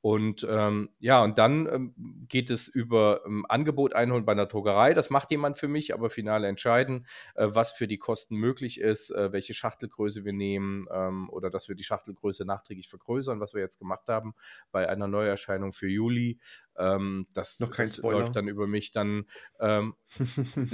[0.00, 4.94] Und ähm, ja, und dann ähm, geht es über ähm, Angebot einholen bei einer Druckerei.
[4.94, 9.10] Das macht jemand für mich, aber final entscheiden, äh, was für die Kosten möglich ist,
[9.10, 13.60] äh, welche Schachtelgröße wir nehmen ähm, oder dass wir die Schachtelgröße nachträglich vergrößern, was wir
[13.60, 14.34] jetzt gemacht haben
[14.70, 16.38] bei einer Neuerscheinung für Juli.
[16.76, 18.20] Ähm, das, noch kein Spoiler.
[18.20, 19.26] läuft dann über mich dann.
[19.58, 19.94] Ähm,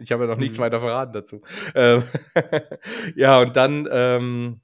[0.00, 0.62] ich habe ja noch nichts mhm.
[0.62, 1.42] weiter verraten dazu.
[1.76, 2.02] Ähm,
[3.14, 4.60] ja, und dann ähm,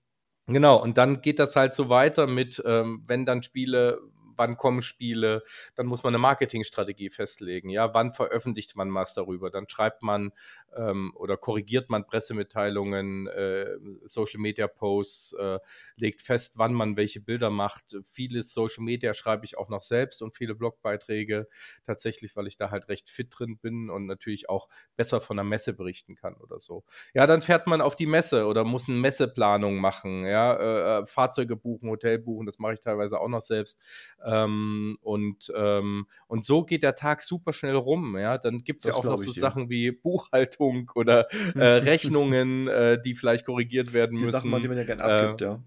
[0.49, 4.01] Genau, und dann geht das halt so weiter mit, ähm, wenn dann Spiele
[4.37, 5.45] wann kommen Spiele,
[5.77, 7.69] dann muss man eine Marketingstrategie festlegen.
[7.71, 9.49] Ja, wann veröffentlicht man was darüber?
[9.51, 10.33] Dann schreibt man
[10.77, 15.59] ähm, oder korrigiert man Pressemitteilungen, äh, Social Media Posts, äh,
[15.97, 17.97] legt fest, wann man welche Bilder macht.
[18.05, 21.49] Vieles Social Media schreibe ich auch noch selbst und viele Blogbeiträge
[21.85, 25.45] tatsächlich, weil ich da halt recht fit drin bin und natürlich auch besser von der
[25.45, 26.85] Messe berichten kann oder so.
[27.15, 31.07] Ja, dann fährt man auf die Messe oder muss eine Messeplanung machen, ja, äh, äh
[31.07, 33.81] Fahrzeuge buchen, Hotel buchen, das mache ich teilweise auch noch selbst.
[34.25, 38.17] Ähm, und, ähm, und so geht der Tag super schnell rum.
[38.19, 39.71] Ja, dann gibt es ja auch noch so ich, Sachen ja.
[39.71, 40.64] wie Buchhaltung
[40.95, 44.33] oder äh, Rechnungen, äh, die vielleicht korrigiert werden die müssen.
[44.33, 45.61] Sachen, die man ja gerne abgibt, äh, ja.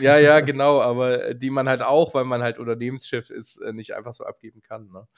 [0.00, 3.94] Ja, ja, genau, aber die man halt auch, weil man halt Unternehmenschef ist, äh, nicht
[3.94, 4.90] einfach so abgeben kann.
[4.92, 5.08] Ne?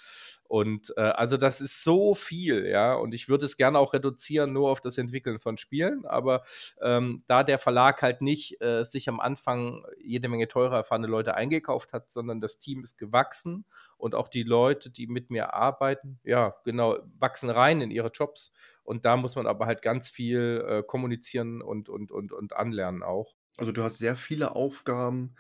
[0.45, 2.95] Und äh, also das ist so viel, ja.
[2.95, 6.07] Und ich würde es gerne auch reduzieren nur auf das Entwickeln von Spielen.
[6.07, 6.43] Aber
[6.81, 11.35] ähm, da der Verlag halt nicht äh, sich am Anfang jede Menge teurer erfahrene Leute
[11.35, 13.65] eingekauft hat, sondern das Team ist gewachsen
[13.97, 18.53] und auch die Leute, die mit mir arbeiten, ja, genau, wachsen rein in ihre Jobs.
[18.87, 23.03] Und da muss man aber halt ganz viel äh, kommunizieren und, und, und, und anlernen
[23.03, 23.35] auch.
[23.57, 25.35] Also du hast sehr viele Aufgaben,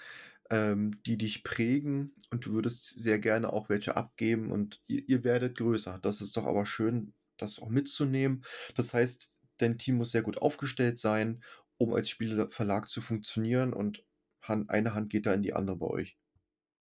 [0.50, 5.24] ähm, die dich prägen und du würdest sehr gerne auch welche abgeben und ihr, ihr
[5.24, 5.98] werdet größer.
[6.02, 8.42] Das ist doch aber schön, das auch mitzunehmen.
[8.74, 11.42] Das heißt, dein Team muss sehr gut aufgestellt sein,
[11.78, 14.04] um als Spieleverlag zu funktionieren und
[14.40, 16.16] eine Hand geht da in die andere bei euch.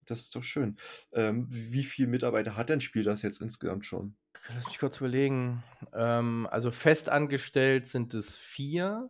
[0.06, 0.78] Das ist doch schön.
[1.14, 4.16] Ähm, wie viele Mitarbeiter hat dein Spiel das jetzt insgesamt schon?
[4.54, 5.64] Lass mich kurz überlegen.
[5.94, 9.10] Ähm, also festangestellt sind es vier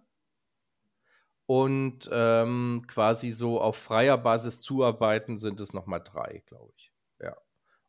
[1.46, 6.92] und ähm, quasi so auf freier Basis zuarbeiten sind es nochmal drei, glaube ich.
[7.20, 7.36] Ja.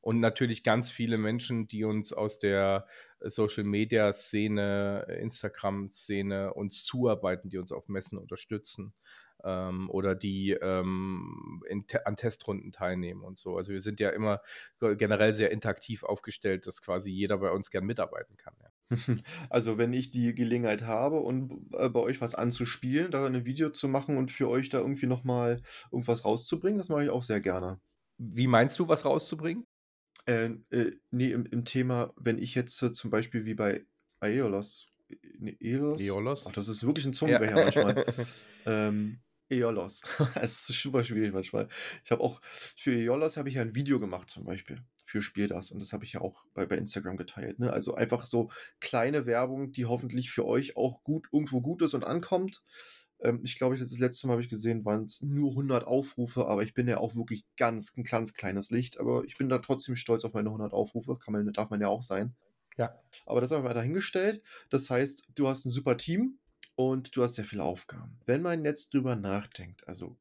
[0.01, 2.87] Und natürlich ganz viele Menschen, die uns aus der
[3.21, 8.95] Social Media Szene, Instagram Szene uns zuarbeiten, die uns auf Messen unterstützen
[9.45, 13.57] ähm, oder die ähm, in, an Testrunden teilnehmen und so.
[13.57, 14.41] Also wir sind ja immer
[14.81, 18.55] generell sehr interaktiv aufgestellt, dass quasi jeder bei uns gern mitarbeiten kann.
[18.63, 18.71] Ja.
[19.51, 23.71] Also, wenn ich die Gelegenheit habe und äh, bei euch was anzuspielen, da ein Video
[23.71, 27.41] zu machen und für euch da irgendwie nochmal irgendwas rauszubringen, das mache ich auch sehr
[27.41, 27.81] gerne.
[28.19, 29.67] Wie meinst du, was rauszubringen?
[30.27, 33.85] Äh, äh, nee, im, im Thema, wenn ich jetzt äh, zum Beispiel wie bei
[34.21, 36.01] Aeolos, äh, nee, Eolos?
[36.01, 36.47] Eolos?
[36.49, 37.65] Ach, das ist wirklich ein Zungenbrecher ja.
[37.65, 38.05] manchmal.
[38.67, 40.03] ähm, Eolos.
[40.35, 41.69] es ist super schwierig manchmal.
[42.05, 45.47] Ich habe auch, für Eolos habe ich ja ein Video gemacht zum Beispiel für Spiel
[45.47, 45.71] das.
[45.71, 47.59] Und das habe ich ja auch bei, bei Instagram geteilt.
[47.59, 47.73] Ne?
[47.73, 52.05] Also einfach so kleine Werbung, die hoffentlich für euch auch gut irgendwo gut ist und
[52.05, 52.63] ankommt.
[53.21, 56.63] Ähm, ich glaube, das letzte Mal habe ich gesehen, waren es nur 100 Aufrufe, aber
[56.63, 58.99] ich bin ja auch wirklich ganz, ein ganz kleines Licht.
[58.99, 61.17] Aber ich bin da trotzdem stolz auf meine 100 Aufrufe.
[61.17, 62.35] Kann man, darf man ja auch sein.
[62.77, 63.01] Ja.
[63.25, 64.43] Aber das haben wir dahingestellt.
[64.71, 66.39] Das heißt, du hast ein super Team
[66.77, 68.19] und du hast sehr viele Aufgaben.
[68.27, 70.17] Wenn man jetzt drüber nachdenkt, also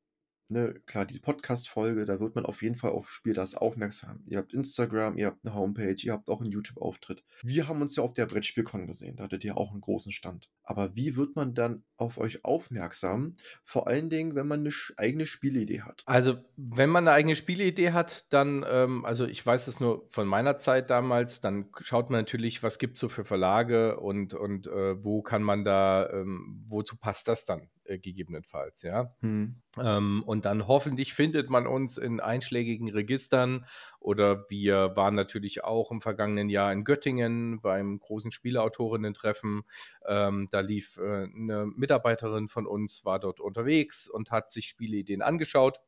[0.50, 4.24] ne, klar, die Podcast-Folge, da wird man auf jeden Fall auf Spiel das aufmerksam.
[4.28, 7.24] Ihr habt Instagram, ihr habt eine Homepage, ihr habt auch einen YouTube-Auftritt.
[7.42, 10.50] Wir haben uns ja auf der Brettspielkon gesehen, da hattet ihr auch einen großen Stand.
[10.64, 13.34] Aber wie wird man dann auf euch aufmerksam?
[13.64, 16.04] Vor allen Dingen, wenn man eine eigene Spielidee hat.
[16.06, 20.28] Also, wenn man eine eigene Spielidee hat, dann, ähm, also ich weiß es nur von
[20.28, 24.68] meiner Zeit damals, dann schaut man natürlich, was gibt es so für Verlage und, und
[24.68, 27.70] äh, wo kann man da, ähm, wozu passt das dann?
[27.86, 29.16] Äh, gegebenenfalls, ja.
[29.22, 29.62] Hm.
[29.80, 33.66] Ähm, und dann hoffentlich findet man uns in einschlägigen Registern
[34.00, 39.64] oder wir waren natürlich auch im vergangenen Jahr in Göttingen beim großen Spieleautorinnen-Treffen.
[40.08, 45.22] Ähm, da lief äh, eine Mitarbeiterin von uns, war dort unterwegs und hat sich Spieleideen
[45.22, 45.80] angeschaut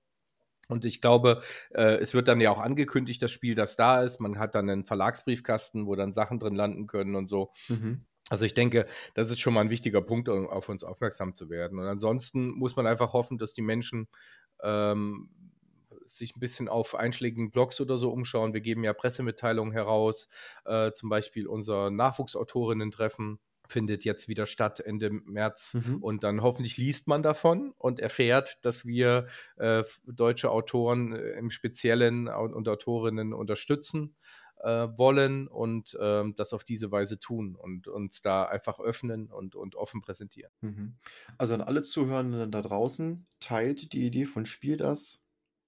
[0.70, 4.20] Und ich glaube, äh, es wird dann ja auch angekündigt, das Spiel, das da ist.
[4.20, 7.52] Man hat dann einen Verlagsbriefkasten, wo dann Sachen drin landen können und so.
[7.70, 8.06] Mhm.
[8.30, 11.50] Also ich denke, das ist schon mal ein wichtiger Punkt, um auf uns aufmerksam zu
[11.50, 11.80] werden.
[11.80, 14.08] Und ansonsten muss man einfach hoffen, dass die Menschen
[14.62, 15.30] ähm,
[16.06, 18.54] sich ein bisschen auf einschlägigen Blogs oder so umschauen.
[18.54, 20.28] Wir geben ja Pressemitteilungen heraus,
[20.66, 25.98] äh, zum Beispiel unser Nachwuchsautorinnen-Treffen findet jetzt wieder statt Ende März mhm.
[26.02, 31.50] und dann hoffentlich liest man davon und erfährt, dass wir äh, deutsche Autoren äh, im
[31.50, 34.16] Speziellen und Autorinnen unterstützen
[34.64, 39.56] äh, wollen und ähm, das auf diese Weise tun und uns da einfach öffnen und,
[39.56, 40.52] und offen präsentieren.
[40.62, 40.96] Mhm.
[41.38, 45.22] Also an alle Zuhörenden da draußen, teilt die Idee von Spiel das,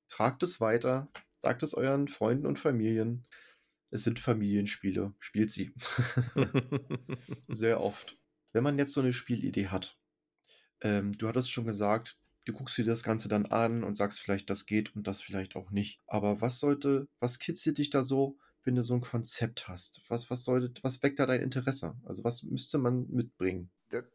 [0.08, 3.24] tragt es weiter, sagt es euren Freunden und Familien.
[3.92, 5.74] Es sind Familienspiele, spielt sie.
[7.48, 8.18] Sehr oft.
[8.54, 9.98] Wenn man jetzt so eine Spielidee hat,
[10.82, 14.50] ähm, du hattest schon gesagt, du guckst dir das Ganze dann an und sagst vielleicht,
[14.50, 16.02] das geht und das vielleicht auch nicht.
[16.08, 20.02] Aber was sollte, was kitzelt dich da so, wenn du so ein Konzept hast?
[20.10, 21.96] Was, was sollte, was weckt da dein Interesse?
[22.06, 23.72] Also was müsste man mitbringen?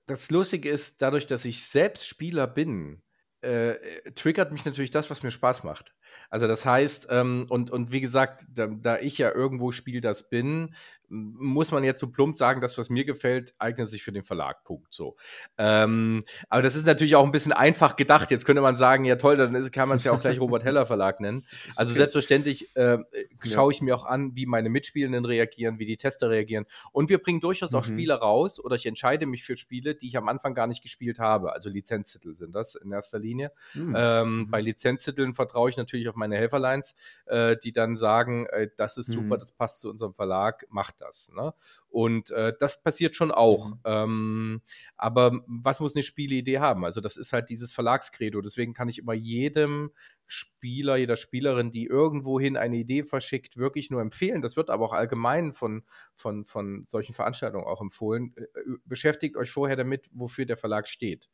[0.07, 3.03] Das Lustige ist, dadurch, dass ich selbst Spieler bin,
[3.45, 3.77] äh,
[4.13, 5.95] triggert mich natürlich das, was mir Spaß macht.
[6.31, 10.31] Also das heißt, ähm, und, und wie gesagt, da, da ich ja irgendwo Spiel das
[10.31, 10.75] bin,
[11.15, 14.65] muss man jetzt so plump sagen, das, was mir gefällt, eignet sich für den Verlag.
[14.65, 14.93] Punkt.
[14.93, 15.17] So.
[15.59, 18.31] Ähm, aber das ist natürlich auch ein bisschen einfach gedacht.
[18.31, 20.65] Jetzt könnte man sagen, ja toll, dann ist, kann man es ja auch gleich Robert
[20.65, 21.45] Heller Verlag nennen.
[21.77, 22.01] Also okay.
[22.01, 22.99] selbstverständlich äh,
[23.43, 26.67] schaue ich mir auch an, wie meine Mitspielenden reagieren, wie die Tester reagieren.
[26.93, 27.79] Und wir bringen durchaus mhm.
[27.79, 30.83] auch Spiele raus oder ich entscheide mich für Spiele, die ich am Anfang gar nicht
[30.83, 31.53] gespielt habe.
[31.53, 33.51] Also Lizenztitel sind das in erster Linie.
[33.75, 33.95] Mhm.
[33.97, 34.51] Ähm, mhm.
[34.51, 36.95] Bei Lizenztiteln vertraue ich natürlich auf meine Helferlines,
[37.27, 39.39] äh, die dann sagen, äh, das ist super, mhm.
[39.39, 41.04] das passt zu unserem Verlag, macht das.
[41.35, 41.55] Ne?
[41.89, 43.71] Und äh, das passiert schon auch.
[43.71, 43.81] Mhm.
[43.85, 44.63] Ähm,
[44.97, 46.85] aber was muss eine Spielidee haben?
[46.85, 48.41] Also das ist halt dieses Verlagskredo.
[48.41, 49.91] Deswegen kann ich immer jedem
[50.27, 54.43] Spieler, jeder Spielerin, die irgendwohin eine Idee verschickt, wirklich nur empfehlen.
[54.43, 58.35] Das wird aber auch allgemein von, von, von solchen Veranstaltungen auch empfohlen.
[58.37, 61.29] Äh, äh, beschäftigt euch vorher damit, wofür der Verlag steht.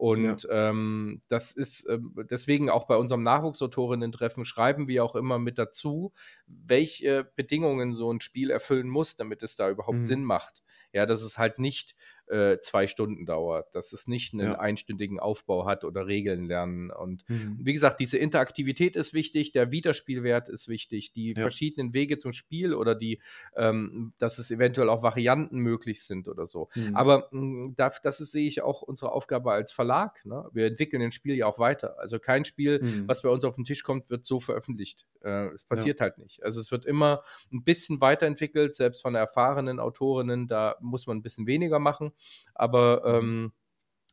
[0.00, 0.70] Und ja.
[0.70, 1.98] ähm, das ist äh,
[2.30, 6.14] deswegen auch bei unserem Nachwuchsautorinnen-Treffen schreiben wir auch immer mit dazu,
[6.46, 10.04] welche Bedingungen so ein Spiel erfüllen muss, damit es da überhaupt mhm.
[10.06, 10.62] Sinn macht.
[10.94, 11.96] Ja, dass es halt nicht
[12.30, 14.58] äh, zwei Stunden dauert, dass es nicht einen ja.
[14.58, 16.90] einstündigen Aufbau hat oder Regeln lernen.
[16.90, 17.58] Und mhm.
[17.60, 21.42] wie gesagt, diese Interaktivität ist wichtig, der Wiederspielwert ist wichtig, die ja.
[21.42, 23.20] verschiedenen Wege zum Spiel oder die,
[23.56, 26.68] ähm, dass es eventuell auch Varianten möglich sind oder so.
[26.74, 26.96] Mhm.
[26.96, 30.24] Aber mh, hm, das, das ist, sehe ich auch unsere Aufgabe als Verlag.
[30.24, 30.48] Ne?
[30.52, 31.98] Wir entwickeln ein Spiel ja auch weiter.
[31.98, 33.08] Also kein Spiel, mhm.
[33.08, 35.06] was bei uns auf den Tisch kommt, wird so veröffentlicht.
[35.22, 36.04] Äh, es passiert ja.
[36.04, 36.42] halt nicht.
[36.44, 41.22] Also es wird immer ein bisschen weiterentwickelt, selbst von erfahrenen Autorinnen, da muss man ein
[41.22, 42.12] bisschen weniger machen.
[42.54, 43.28] Aber mhm.
[43.28, 43.52] ähm,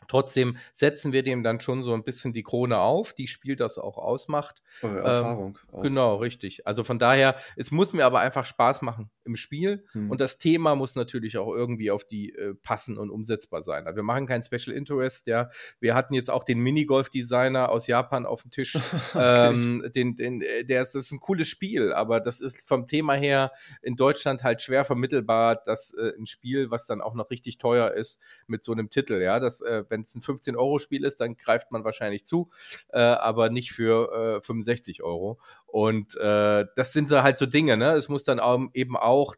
[0.07, 3.77] Trotzdem setzen wir dem dann schon so ein bisschen die Krone auf, die Spiel das
[3.77, 4.61] auch ausmacht.
[4.81, 5.59] Eure Erfahrung.
[5.73, 6.65] Ähm, genau, richtig.
[6.65, 10.09] Also von daher, es muss mir aber einfach Spaß machen im Spiel hm.
[10.09, 13.85] und das Thema muss natürlich auch irgendwie auf die äh, passen und umsetzbar sein.
[13.85, 15.49] Also wir machen kein Special Interest, ja.
[15.79, 18.75] Wir hatten jetzt auch den Minigolf-Designer aus Japan auf dem Tisch.
[19.13, 19.49] okay.
[19.49, 22.87] ähm, den, den, äh, der ist, das ist ein cooles Spiel, aber das ist vom
[22.87, 27.29] Thema her in Deutschland halt schwer vermittelbar, dass äh, ein Spiel, was dann auch noch
[27.29, 31.21] richtig teuer ist, mit so einem Titel, ja, das, äh, wenn es ein 15-Euro-Spiel ist,
[31.21, 32.49] dann greift man wahrscheinlich zu,
[32.89, 35.39] äh, aber nicht für äh, 65 Euro.
[35.65, 37.91] Und äh, das sind so halt so Dinge, ne?
[37.93, 38.39] Es muss dann
[38.73, 39.35] eben auch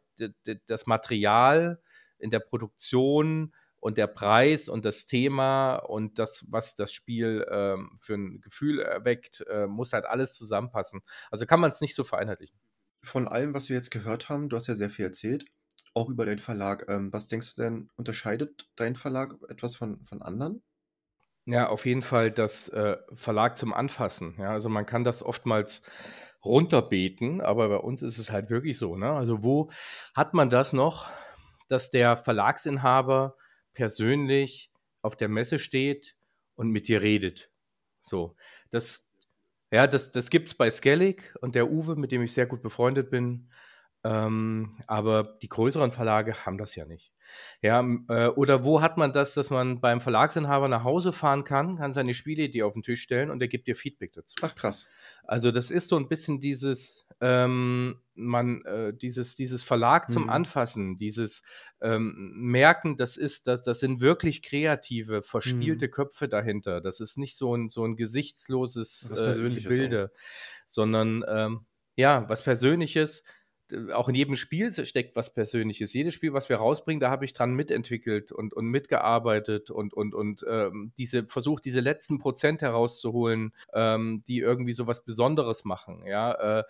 [0.67, 1.81] das Material
[2.17, 7.91] in der Produktion und der Preis und das Thema und das, was das Spiel ähm,
[7.99, 11.01] für ein Gefühl erweckt, äh, muss halt alles zusammenpassen.
[11.31, 12.59] Also kann man es nicht so vereinheitlichen.
[13.01, 15.45] Von allem, was wir jetzt gehört haben, du hast ja sehr viel erzählt,
[15.93, 16.85] auch über deinen Verlag.
[16.89, 20.61] Ähm, was denkst du denn, unterscheidet dein Verlag etwas von, von anderen?
[21.45, 24.35] Ja, auf jeden Fall das äh, Verlag zum Anfassen.
[24.37, 25.81] Ja, also man kann das oftmals
[26.43, 28.95] runterbeten, aber bei uns ist es halt wirklich so.
[28.95, 29.11] Ne?
[29.11, 29.71] Also wo
[30.13, 31.09] hat man das noch,
[31.67, 33.35] dass der Verlagsinhaber
[33.73, 34.71] persönlich
[35.01, 36.15] auf der Messe steht
[36.55, 37.51] und mit dir redet?
[38.01, 38.35] So,
[38.69, 39.07] das,
[39.71, 42.61] ja, das, das gibt es bei Skellig und der Uwe, mit dem ich sehr gut
[42.61, 43.49] befreundet bin.
[44.03, 47.13] Ähm, aber die größeren Verlage haben das ja nicht.
[47.61, 51.77] Ja, äh, oder wo hat man das, dass man beim Verlagsinhaber nach Hause fahren kann,
[51.77, 54.37] kann seine Spielidee auf den Tisch stellen und er gibt dir Feedback dazu.
[54.41, 54.87] Ach krass.
[55.23, 60.29] Also das ist so ein bisschen dieses, ähm, man, äh, dieses, dieses Verlag zum mhm.
[60.29, 61.41] Anfassen, dieses
[61.81, 65.91] ähm, Merken, das ist, das, das sind wirklich kreative, verspielte mhm.
[65.91, 66.79] Köpfe dahinter.
[66.79, 70.11] Das ist nicht so ein, so ein gesichtsloses äh, Bilde,
[70.65, 73.23] sondern ähm, ja, was Persönliches
[73.93, 75.93] auch in jedem Spiel steckt was Persönliches.
[75.93, 80.13] Jedes Spiel, was wir rausbringen, da habe ich dran mitentwickelt und, und mitgearbeitet und, und,
[80.13, 86.03] und ähm, diese, versucht, diese letzten Prozent herauszuholen, ähm, die irgendwie so was Besonderes machen.
[86.05, 86.63] Ja, äh,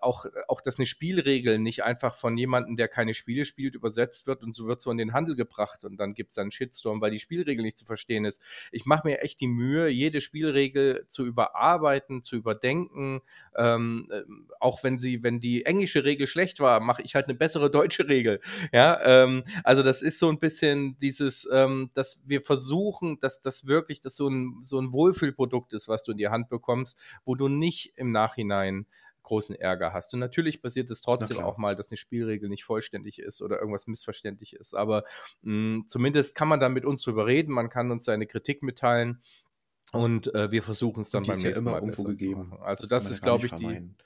[0.00, 4.42] auch, auch, dass eine Spielregel nicht einfach von jemandem, der keine Spiele spielt, übersetzt wird
[4.42, 7.10] und so wird so in den Handel gebracht und dann gibt es dann Shitstorm, weil
[7.10, 8.42] die Spielregel nicht zu verstehen ist.
[8.72, 13.20] Ich mache mir echt die Mühe, jede Spielregel zu überarbeiten, zu überdenken,
[13.56, 14.22] ähm, äh,
[14.60, 18.08] auch wenn sie, wenn die englische Regel schlecht war, mache ich halt eine bessere deutsche
[18.08, 18.40] Regel.
[18.72, 23.66] Ja, ähm, also das ist so ein bisschen dieses, ähm, dass wir versuchen, dass das
[23.66, 27.34] wirklich dass so ein, so ein Wohlfühlprodukt ist, was du in die Hand bekommst, wo
[27.34, 28.86] du nicht im Nachhinein
[29.24, 30.14] großen Ärger hast.
[30.14, 33.86] Und natürlich passiert es trotzdem auch mal, dass eine Spielregel nicht vollständig ist oder irgendwas
[33.86, 34.74] missverständlich ist.
[34.74, 35.04] Aber
[35.42, 38.62] mh, mm, zumindest kann man da mit uns drüber reden, man kann uns seine Kritik
[38.62, 39.20] mitteilen
[39.92, 42.52] und äh, wir versuchen es dann beim nächsten ja Mal irgendwo gegeben.
[42.60, 43.96] Also das, das ist, glaube ich, vermeiden.
[43.98, 44.04] die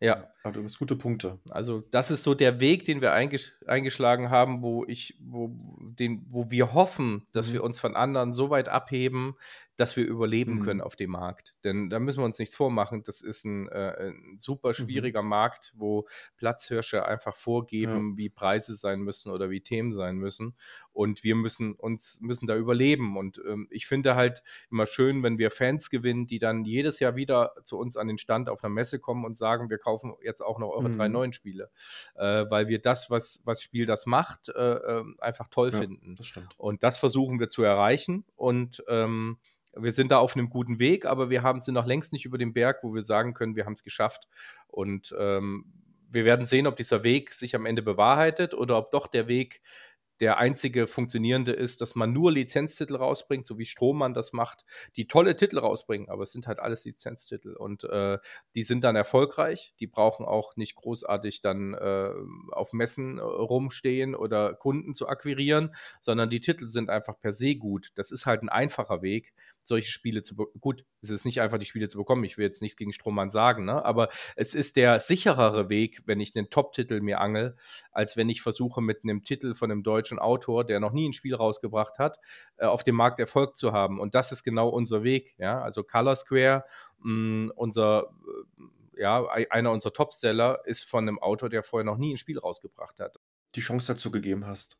[0.00, 0.28] ja.
[0.44, 1.38] Aber du hast gute Punkte.
[1.50, 6.24] Also, das ist so der Weg, den wir eingesch eingeschlagen haben, wo ich, wo, den,
[6.30, 7.52] wo wir hoffen, dass mhm.
[7.54, 9.34] wir uns von anderen so weit abheben,
[9.78, 10.64] dass wir überleben mhm.
[10.64, 11.54] können auf dem Markt.
[11.62, 13.04] Denn da müssen wir uns nichts vormachen.
[13.04, 14.74] Das ist ein, äh, ein super mhm.
[14.74, 15.28] schwieriger mhm.
[15.28, 18.16] Markt, wo Platzhirsche einfach vorgeben, ja.
[18.16, 20.56] wie Preise sein müssen oder wie Themen sein müssen.
[20.92, 23.16] Und wir müssen uns müssen da überleben.
[23.16, 27.14] Und ähm, ich finde halt immer schön, wenn wir Fans gewinnen, die dann jedes Jahr
[27.14, 30.40] wieder zu uns an den Stand auf einer Messe kommen und sagen, wir kaufen jetzt
[30.40, 30.96] auch noch eure mhm.
[30.96, 31.70] drei neuen Spiele.
[32.16, 36.16] Äh, weil wir das, was, was Spiel das macht, äh, ähm, einfach toll ja, finden.
[36.16, 36.48] Das stimmt.
[36.56, 38.24] Und das versuchen wir zu erreichen.
[38.34, 39.38] Und ähm,
[39.76, 42.38] wir sind da auf einem guten Weg, aber wir haben, sind noch längst nicht über
[42.38, 44.28] dem Berg, wo wir sagen können, wir haben es geschafft.
[44.66, 45.72] Und ähm,
[46.10, 49.60] wir werden sehen, ob dieser Weg sich am Ende bewahrheitet oder ob doch der Weg
[50.20, 54.64] der einzige funktionierende ist, dass man nur Lizenztitel rausbringt, so wie Strohmann das macht,
[54.96, 58.18] die tolle Titel rausbringen, aber es sind halt alles Lizenztitel und äh,
[58.54, 62.10] die sind dann erfolgreich, die brauchen auch nicht großartig dann äh,
[62.50, 67.54] auf Messen äh, rumstehen oder Kunden zu akquirieren, sondern die Titel sind einfach per se
[67.54, 67.90] gut.
[67.94, 69.32] Das ist halt ein einfacher Weg,
[69.68, 70.60] solche Spiele zu bekommen.
[70.60, 72.24] Gut, es ist nicht einfach, die Spiele zu bekommen.
[72.24, 73.84] Ich will jetzt nichts gegen Strohmann sagen, ne?
[73.84, 77.56] aber es ist der sicherere Weg, wenn ich einen Top-Titel mir angel,
[77.92, 81.12] als wenn ich versuche, mit einem Titel von einem deutschen Autor, der noch nie ein
[81.12, 82.18] Spiel rausgebracht hat,
[82.56, 84.00] äh, auf dem Markt Erfolg zu haben.
[84.00, 85.34] Und das ist genau unser Weg.
[85.38, 85.60] Ja?
[85.60, 86.64] Also Color Square,
[86.98, 88.10] mh, mm, unser
[88.58, 88.62] äh,
[88.98, 92.98] ja, einer unserer Topseller ist von einem Autor, der vorher noch nie ein Spiel rausgebracht
[92.98, 93.20] hat.
[93.54, 94.78] Die Chance dazu gegeben hast.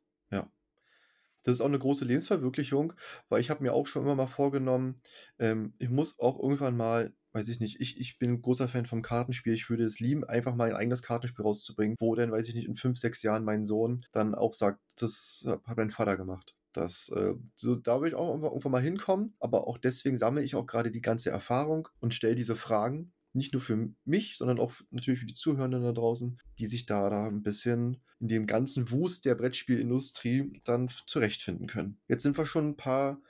[1.45, 2.93] Das ist auch eine große Lebensverwirklichung,
[3.29, 4.97] weil ich habe mir auch schon immer mal vorgenommen,
[5.39, 8.87] ähm, ich muss auch irgendwann mal, weiß ich nicht, ich, ich bin ein großer Fan
[8.87, 9.53] vom Kartenspiel.
[9.53, 12.67] Ich würde es lieben, einfach mal ein eigenes Kartenspiel rauszubringen, wo dann, weiß ich nicht,
[12.67, 16.55] in fünf, sechs Jahren mein Sohn dann auch sagt, das hat mein Vater gemacht.
[16.73, 20.55] Das, äh, so, da will ich auch irgendwann mal hinkommen, aber auch deswegen sammle ich
[20.55, 24.73] auch gerade die ganze Erfahrung und stelle diese Fragen, nicht nur für mich, sondern auch
[24.91, 28.91] natürlich für die Zuhörenden da draußen, die sich da, da ein bisschen in dem ganzen
[28.91, 32.01] Wust der Brettspielindustrie dann zurechtfinden können.
[32.09, 33.21] Jetzt sind wir schon ein paar,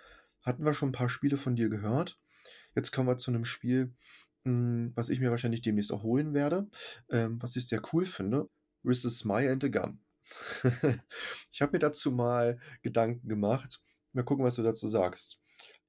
[0.43, 2.19] hatten wir schon ein paar Spiele von dir gehört.
[2.75, 3.95] Jetzt kommen wir zu einem Spiel,
[4.45, 6.69] hm, was ich mir wahrscheinlich demnächst auch holen werde,
[7.11, 8.49] ähm, was ich sehr cool finde.
[8.83, 10.01] With a Smile and a Gun.
[11.51, 13.81] ich habe mir dazu mal Gedanken gemacht.
[14.13, 15.41] Mal gucken, was du dazu sagst.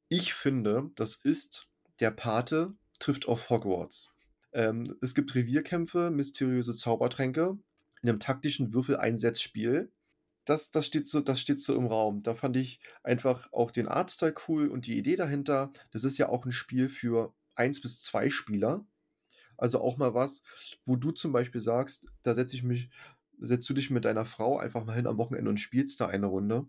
[0.08, 1.70] Ich finde, das ist
[2.00, 4.16] der Pate trifft auf Hogwarts.
[4.52, 7.58] Ähm, es gibt Revierkämpfe, mysteriöse Zaubertränke
[8.02, 9.92] in einem taktischen Würfeleinsetzspiel.
[10.46, 12.24] Das, das, steht so, das steht so im Raum.
[12.24, 15.72] Da fand ich einfach auch den Artstyle cool und die Idee dahinter.
[15.92, 18.86] Das ist ja auch ein Spiel für eins bis zwei Spieler.
[19.58, 20.42] Also auch mal was,
[20.86, 22.90] wo du zum Beispiel sagst, da setze ich mich,
[23.40, 26.28] setzt du dich mit deiner Frau einfach mal hin am Wochenende und spielst da eine
[26.28, 26.68] Runde.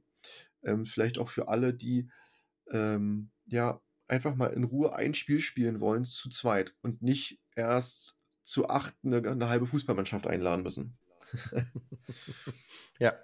[0.63, 2.11] Ähm, vielleicht auch für alle, die
[2.71, 3.81] ähm, ja
[4.11, 8.95] einfach mal in Ruhe ein Spiel spielen wollen, zu zweit und nicht erst zu acht
[9.05, 10.99] eine, eine halbe Fußballmannschaft einladen müssen.
[12.99, 13.15] ja.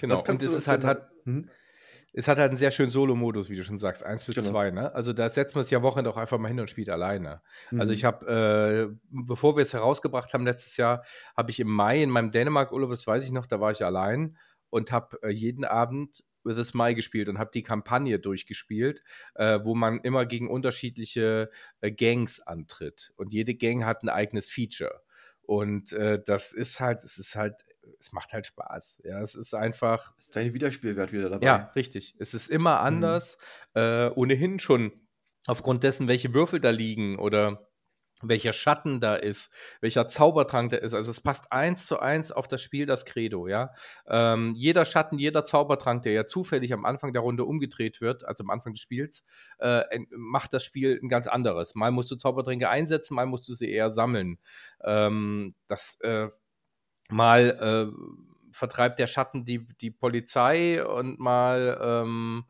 [0.00, 0.20] Genau.
[0.20, 1.48] Und es ist halt, hat, hm?
[2.12, 4.48] es hat halt einen sehr schönen Solo-Modus, wie du schon sagst, eins bis genau.
[4.48, 4.70] zwei.
[4.70, 4.92] Ne?
[4.94, 7.42] Also da setzt man es ja Wochenende auch einfach mal hin und spielt alleine.
[7.66, 7.80] Also, mhm.
[7.80, 11.04] Also ich habe, äh, bevor wir es herausgebracht haben letztes Jahr,
[11.36, 14.36] habe ich im Mai in meinem Dänemark-Urlaub, das weiß ich noch, da war ich allein
[14.70, 19.02] und habe äh, jeden Abend With a Smile gespielt und habe die Kampagne durchgespielt,
[19.34, 21.50] äh, wo man immer gegen unterschiedliche
[21.80, 23.12] äh, Gangs antritt.
[23.16, 25.02] Und jede Gang hat ein eigenes Feature.
[25.42, 27.62] Und äh, das ist halt, es ist halt,
[27.98, 29.02] es macht halt Spaß.
[29.04, 30.16] Ja, es ist einfach.
[30.18, 31.46] Ist dein Wiederspielwert wieder dabei?
[31.46, 32.14] Ja, richtig.
[32.18, 32.86] Es ist immer mhm.
[32.86, 33.38] anders.
[33.74, 34.12] Mhm.
[34.14, 34.92] ohnehin schon
[35.46, 37.68] aufgrund dessen, welche Würfel da liegen oder
[38.22, 40.94] welcher Schatten da ist, welcher Zaubertrank da ist.
[40.94, 43.72] Also es passt eins zu eins auf das Spiel, das Credo, ja.
[44.06, 48.44] Ähm, jeder Schatten, jeder Zaubertrank, der ja zufällig am Anfang der Runde umgedreht wird, also
[48.44, 49.24] am Anfang des Spiels,
[49.58, 51.74] äh, macht das Spiel ein ganz anderes.
[51.74, 54.38] Mal musst du Zaubertränke einsetzen, mal musst du sie eher sammeln.
[54.84, 56.28] Ähm, das äh,
[57.10, 62.44] mal äh, vertreibt der Schatten die, die Polizei und mal ähm,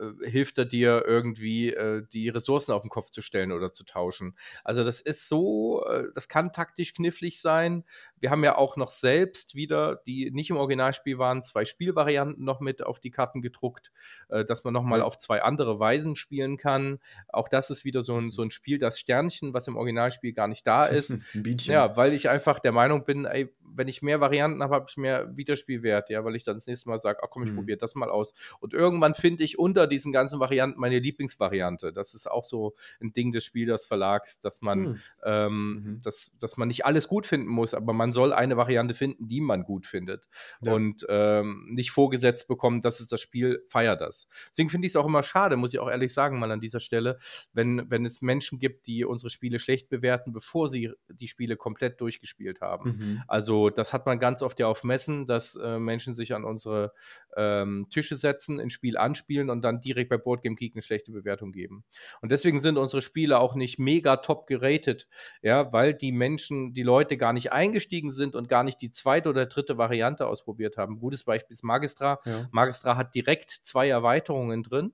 [0.00, 3.84] äh, hilft er dir irgendwie, äh, die Ressourcen auf den Kopf zu stellen oder zu
[3.84, 4.36] tauschen.
[4.62, 7.84] Also das ist so, äh, das kann taktisch knifflig sein.
[8.18, 12.60] Wir haben ja auch noch selbst wieder, die nicht im Originalspiel waren, zwei Spielvarianten noch
[12.60, 13.92] mit auf die Karten gedruckt,
[14.28, 16.98] äh, dass man nochmal auf zwei andere Weisen spielen kann.
[17.28, 20.48] Auch das ist wieder so ein, so ein Spiel, das Sternchen, was im Originalspiel gar
[20.48, 21.16] nicht da ist.
[21.66, 24.96] ja, weil ich einfach der Meinung bin, ey, wenn ich mehr Varianten habe, habe ich
[24.96, 27.56] mehr Wiederspielwert, ja, weil ich dann das nächste Mal sage, ach komm, ich mhm.
[27.56, 28.34] probiere das mal aus.
[28.60, 31.92] Und irgendwann finde ich unter diesen ganzen Varianten meine Lieblingsvariante.
[31.92, 35.00] Das ist auch so ein Ding des Spielers Verlags, dass man, mhm.
[35.24, 36.00] Ähm, mhm.
[36.02, 39.40] dass, dass man nicht alles gut finden muss, aber man soll eine Variante finden, die
[39.40, 40.28] man gut findet.
[40.60, 40.72] Ja.
[40.72, 44.28] Und ähm, nicht vorgesetzt bekommen, das ist das Spiel, feier das.
[44.50, 46.80] Deswegen finde ich es auch immer schade, muss ich auch ehrlich sagen, mal an dieser
[46.80, 47.18] Stelle,
[47.52, 52.00] wenn, wenn es Menschen gibt, die unsere Spiele schlecht bewerten, bevor sie die Spiele komplett
[52.00, 52.90] durchgespielt haben.
[52.90, 53.22] Mhm.
[53.28, 56.92] Also das hat man ganz oft ja auf Messen, dass äh, Menschen sich an unsere
[57.36, 61.52] ähm, Tische setzen, ein Spiel anspielen und dann direkt bei Boardgame Geek eine schlechte Bewertung
[61.52, 61.84] geben.
[62.20, 65.08] Und deswegen sind unsere Spiele auch nicht mega top geratet,
[65.42, 69.28] ja, weil die Menschen, die Leute gar nicht eingestiegen sind und gar nicht die zweite
[69.30, 70.98] oder dritte Variante ausprobiert haben.
[70.98, 72.20] gutes Beispiel ist Magistra.
[72.24, 72.48] Ja.
[72.50, 74.92] Magistra hat direkt zwei Erweiterungen drin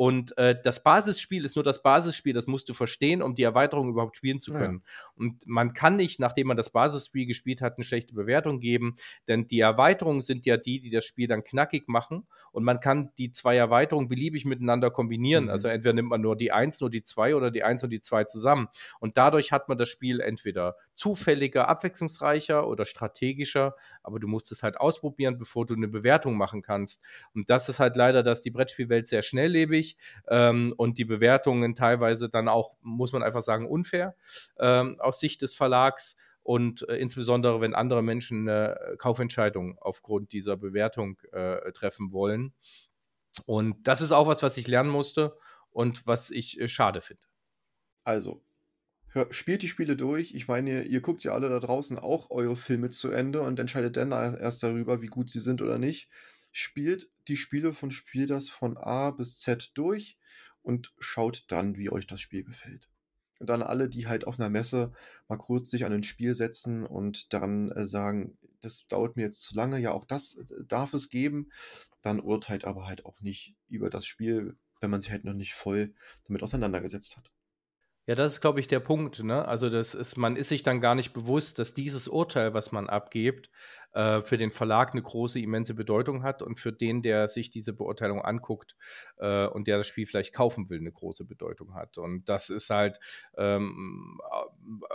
[0.00, 3.90] und äh, das Basisspiel ist nur das Basisspiel, das musst du verstehen, um die Erweiterung
[3.90, 4.82] überhaupt spielen zu können.
[4.82, 5.12] Ja.
[5.16, 8.94] Und man kann nicht, nachdem man das Basisspiel gespielt hat, eine schlechte Bewertung geben,
[9.28, 12.26] denn die Erweiterungen sind ja die, die das Spiel dann knackig machen.
[12.50, 15.44] Und man kann die zwei Erweiterungen beliebig miteinander kombinieren.
[15.44, 15.50] Mhm.
[15.50, 18.00] Also entweder nimmt man nur die 1, nur die 2 oder die 1 und die
[18.00, 18.68] 2 zusammen.
[19.00, 24.62] Und dadurch hat man das Spiel entweder zufälliger, abwechslungsreicher oder strategischer, aber du musst es
[24.62, 27.02] halt ausprobieren, bevor du eine Bewertung machen kannst.
[27.34, 29.89] Und das ist halt leider, dass die Brettspielwelt sehr schnelllebig
[30.28, 34.14] ähm, und die Bewertungen teilweise dann auch, muss man einfach sagen, unfair
[34.58, 40.56] ähm, aus Sicht des Verlags und äh, insbesondere wenn andere Menschen eine Kaufentscheidung aufgrund dieser
[40.56, 42.54] Bewertung äh, treffen wollen.
[43.46, 45.36] Und das ist auch was, was ich lernen musste
[45.70, 47.22] und was ich äh, schade finde.
[48.02, 48.42] Also,
[49.08, 50.34] hör, spielt die Spiele durch.
[50.34, 53.96] Ich meine, ihr guckt ja alle da draußen auch eure Filme zu Ende und entscheidet
[53.96, 56.08] dann erst darüber, wie gut sie sind oder nicht
[56.52, 60.18] spielt die Spiele von Spiel das von A bis Z durch
[60.62, 62.88] und schaut dann, wie euch das Spiel gefällt.
[63.38, 64.92] Und dann alle, die halt auf einer Messe
[65.28, 69.42] mal kurz sich an ein Spiel setzen und dann äh, sagen, das dauert mir jetzt
[69.42, 71.50] zu lange, ja, auch das äh, darf es geben,
[72.02, 75.54] dann urteilt aber halt auch nicht über das Spiel, wenn man sich halt noch nicht
[75.54, 75.94] voll
[76.26, 77.30] damit auseinandergesetzt hat.
[78.06, 79.22] Ja, das ist, glaube ich, der Punkt.
[79.22, 79.46] Ne?
[79.46, 82.88] Also, das ist, man ist sich dann gar nicht bewusst, dass dieses Urteil, was man
[82.88, 83.50] abgibt,
[83.92, 87.72] äh, für den Verlag eine große, immense Bedeutung hat und für den, der sich diese
[87.72, 88.76] Beurteilung anguckt
[89.18, 91.98] äh, und der das Spiel vielleicht kaufen will, eine große Bedeutung hat.
[91.98, 93.00] Und das ist halt
[93.36, 94.20] ähm,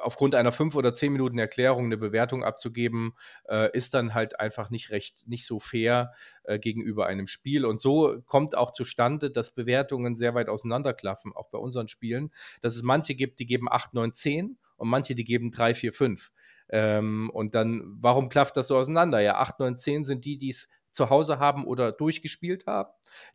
[0.01, 3.13] aufgrund einer fünf oder zehn Minuten Erklärung eine Bewertung abzugeben,
[3.49, 7.65] äh, ist dann halt einfach nicht recht, nicht so fair äh, gegenüber einem Spiel.
[7.65, 12.31] Und so kommt auch zustande, dass Bewertungen sehr weit auseinanderklaffen, auch bei unseren Spielen,
[12.61, 15.93] dass es manche gibt, die geben 8, 9, 10 und manche, die geben 3, 4,
[15.93, 16.31] 5.
[16.69, 19.19] Ähm, und dann, warum klafft das so auseinander?
[19.19, 22.89] Ja, 8, 9, 10 sind die, die es zu Hause haben oder durchgespielt haben,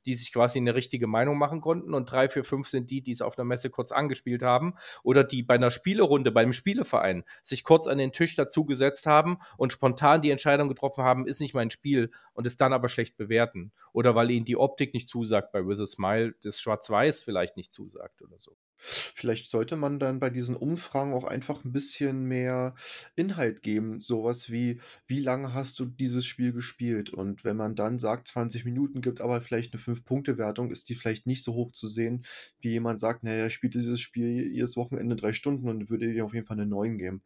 [0.07, 1.95] die sich quasi eine richtige Meinung machen konnten.
[1.95, 5.23] Und 3, 4, 5 sind die, die es auf der Messe kurz angespielt haben oder
[5.23, 10.23] die bei einer Spielerunde, beim Spieleverein sich kurz an den Tisch dazugesetzt haben und spontan
[10.23, 13.73] die Entscheidung getroffen haben, ist nicht mein Spiel und es dann aber schlecht bewerten.
[13.93, 17.73] Oder weil ihnen die Optik nicht zusagt bei With a Smile, das Schwarz-Weiß vielleicht nicht
[17.73, 18.57] zusagt oder so.
[18.81, 22.75] Vielleicht sollte man dann bei diesen Umfragen auch einfach ein bisschen mehr
[23.15, 24.01] Inhalt geben.
[24.01, 27.11] Sowas wie, wie lange hast du dieses Spiel gespielt?
[27.11, 31.27] Und wenn man dann sagt, 20 Minuten gibt aber vielleicht eine 5-Punkte-Wertung, ist die vielleicht
[31.27, 32.25] nicht so hoch zu sehen,
[32.61, 36.25] wie jemand sagt, naja, er spielt dieses Spiel jedes Wochenende drei Stunden und würde dir
[36.25, 37.23] auf jeden Fall eine 9 geben.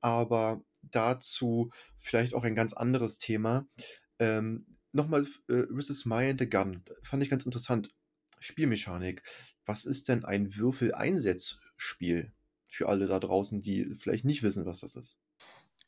[0.00, 3.66] Aber dazu vielleicht auch ein ganz anderes Thema.
[4.18, 6.04] Ähm, Nochmal äh, Mrs.
[6.04, 6.82] My and the Gun.
[7.02, 7.88] Fand ich ganz interessant.
[8.42, 9.22] Spielmechanik.
[9.64, 12.32] Was ist denn ein Würfeleinsetzspiel
[12.66, 15.18] für alle da draußen, die vielleicht nicht wissen, was das ist?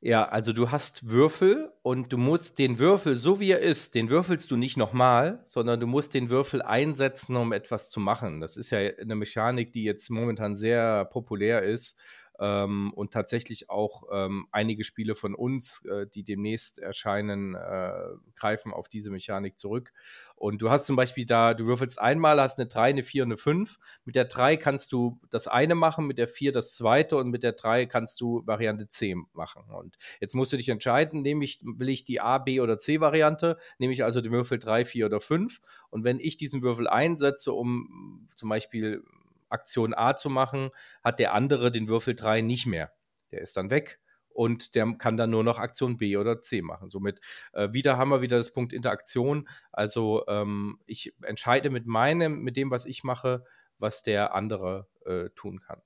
[0.00, 4.10] Ja, also du hast Würfel und du musst den Würfel, so wie er ist, den
[4.10, 8.40] würfelst du nicht nochmal, sondern du musst den Würfel einsetzen, um etwas zu machen.
[8.40, 11.98] Das ist ja eine Mechanik, die jetzt momentan sehr populär ist
[12.40, 17.92] ähm, und tatsächlich auch ähm, einige Spiele von uns, äh, die demnächst erscheinen, äh,
[18.34, 19.92] greifen auf diese Mechanik zurück.
[20.36, 23.28] Und du hast zum Beispiel da, du würfelst einmal, hast eine 3, eine 4 und
[23.28, 23.78] eine 5.
[24.04, 27.42] Mit der 3 kannst du das eine machen, mit der 4 das zweite und mit
[27.42, 29.64] der 3 kannst du Variante C machen.
[29.70, 33.00] Und jetzt musst du dich entscheiden, nehme ich, will ich die A, B oder C
[33.00, 35.60] Variante, nehme ich also den Würfel 3, 4 oder 5.
[35.90, 39.04] Und wenn ich diesen Würfel einsetze, um zum Beispiel
[39.48, 40.70] Aktion A zu machen,
[41.02, 42.92] hat der andere den Würfel 3 nicht mehr.
[43.30, 44.00] Der ist dann weg
[44.34, 46.90] und der kann dann nur noch Aktion B oder C machen.
[46.90, 47.20] Somit
[47.52, 49.48] äh, wieder haben wir wieder das Punkt Interaktion.
[49.72, 53.44] Also ähm, ich entscheide mit meinem, mit dem, was ich mache,
[53.78, 55.80] was der andere äh, tun kann.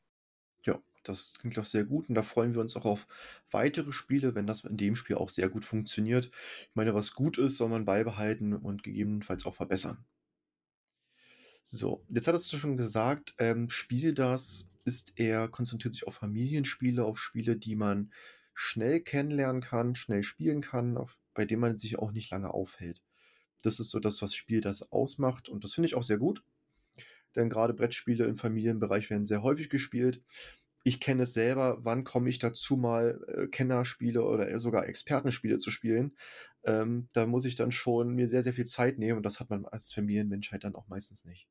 [0.65, 3.07] Ja, das klingt doch sehr gut und da freuen wir uns auch auf
[3.51, 6.31] weitere Spiele, wenn das in dem Spiel auch sehr gut funktioniert.
[6.63, 10.05] Ich meine, was gut ist, soll man beibehalten und gegebenenfalls auch verbessern.
[11.71, 17.05] So, jetzt hattest du schon gesagt, ähm, Spiel das ist eher, konzentriert sich auf Familienspiele,
[17.05, 18.11] auf Spiele, die man
[18.55, 23.03] schnell kennenlernen kann, schnell spielen kann, auf, bei denen man sich auch nicht lange aufhält.
[23.62, 26.43] Das ist so das, was Spiel das ausmacht und das finde ich auch sehr gut.
[27.37, 30.23] Denn gerade Brettspiele im Familienbereich werden sehr häufig gespielt.
[30.85, 35.71] Ich kenne es selber, wann komme ich dazu, mal äh, Kennerspiele oder sogar Expertenspiele zu
[35.71, 36.16] spielen.
[36.64, 39.51] Ähm, da muss ich dann schon mir sehr, sehr viel Zeit nehmen und das hat
[39.51, 41.47] man als Familienmensch halt dann auch meistens nicht.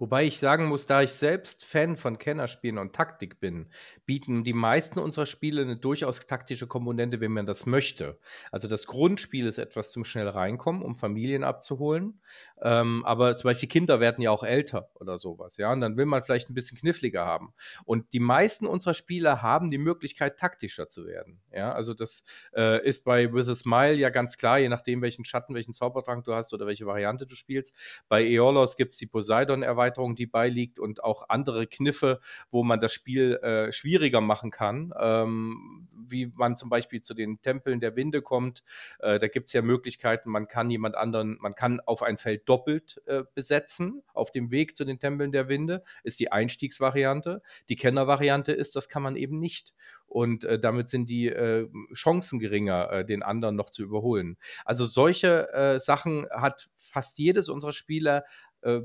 [0.00, 3.68] Wobei ich sagen muss, da ich selbst Fan von Kennerspielen und Taktik bin,
[4.06, 8.18] bieten die meisten unserer Spiele eine durchaus taktische Komponente, wenn man das möchte.
[8.50, 12.22] Also das Grundspiel ist etwas zum schnell reinkommen, um Familien abzuholen.
[12.62, 15.70] Ähm, aber zum Beispiel Kinder werden ja auch älter oder sowas, ja.
[15.70, 17.52] Und dann will man vielleicht ein bisschen kniffliger haben.
[17.84, 21.40] Und die meisten unserer Spiele haben die Möglichkeit, taktischer zu werden.
[21.52, 22.24] Ja, also das
[22.56, 26.24] äh, ist bei With a Smile ja ganz klar, je nachdem, welchen Schatten, welchen Zaubertrank
[26.24, 27.76] du hast oder welche Variante du spielst.
[28.08, 32.20] Bei Eolos gibt es die Poseidon-Erweiterung Erweiterung, die beiliegt und auch andere Kniffe,
[32.50, 37.40] wo man das Spiel äh, schwieriger machen kann, ähm, wie man zum Beispiel zu den
[37.42, 38.62] Tempeln der Winde kommt.
[39.00, 42.48] Äh, da gibt es ja Möglichkeiten, man kann jemand anderen, man kann auf ein Feld
[42.48, 47.42] doppelt äh, besetzen auf dem Weg zu den Tempeln der Winde, ist die Einstiegsvariante.
[47.68, 49.74] Die Kennervariante ist, das kann man eben nicht.
[50.06, 54.36] Und äh, damit sind die äh, Chancen geringer, äh, den anderen noch zu überholen.
[54.64, 58.24] Also solche äh, Sachen hat fast jedes unserer Spieler
[58.62, 58.80] äh,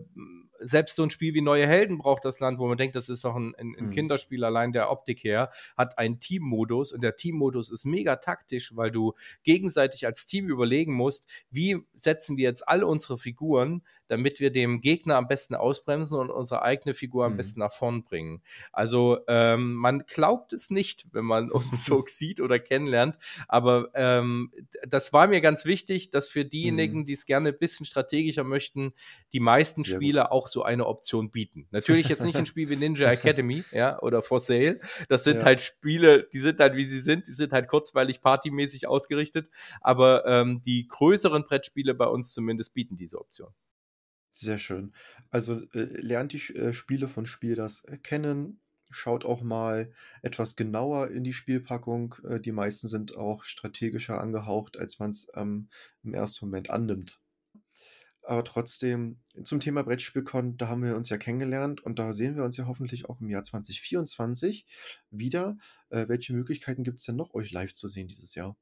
[0.59, 3.26] selbst so ein Spiel wie Neue Helden braucht das Land, wo man denkt, das ist
[3.26, 3.91] doch ein, ein, ein mhm.
[3.91, 8.91] Kinderspiel allein der Optik her, hat einen Teammodus und der Teammodus ist mega taktisch, weil
[8.91, 9.13] du
[9.43, 14.81] gegenseitig als Team überlegen musst, wie setzen wir jetzt alle unsere Figuren, damit wir dem
[14.81, 17.37] Gegner am besten ausbremsen und unsere eigene Figur am mhm.
[17.37, 18.41] besten nach vorn bringen.
[18.71, 24.51] Also ähm, man glaubt es nicht, wenn man uns so sieht oder kennenlernt, aber ähm,
[24.87, 27.05] das war mir ganz wichtig, dass für diejenigen, mhm.
[27.05, 28.93] die es gerne ein bisschen strategischer möchten,
[29.33, 30.31] die meisten Sehr Spiele gut.
[30.31, 31.67] auch so eine Option bieten.
[31.71, 34.79] Natürlich jetzt nicht ein Spiel wie Ninja Academy, ja, oder For Sale.
[35.09, 35.45] Das sind ja.
[35.45, 39.49] halt Spiele, die sind halt wie sie sind, die sind halt kurzweilig partymäßig ausgerichtet,
[39.81, 43.49] aber ähm, die größeren Brettspiele bei uns zumindest bieten diese Option.
[44.38, 44.93] Sehr schön.
[45.31, 48.59] Also äh, lernt die äh, Spiele von Spiel das äh, kennen,
[48.89, 52.15] schaut auch mal etwas genauer in die Spielpackung.
[52.27, 55.69] Äh, die meisten sind auch strategischer angehaucht, als man es ähm,
[56.03, 57.21] im ersten Moment annimmt.
[58.23, 62.43] Aber trotzdem, zum Thema Brettspielkon, da haben wir uns ja kennengelernt und da sehen wir
[62.43, 64.65] uns ja hoffentlich auch im Jahr 2024
[65.11, 65.57] wieder.
[65.89, 68.57] Äh, welche Möglichkeiten gibt es denn noch, euch live zu sehen dieses Jahr?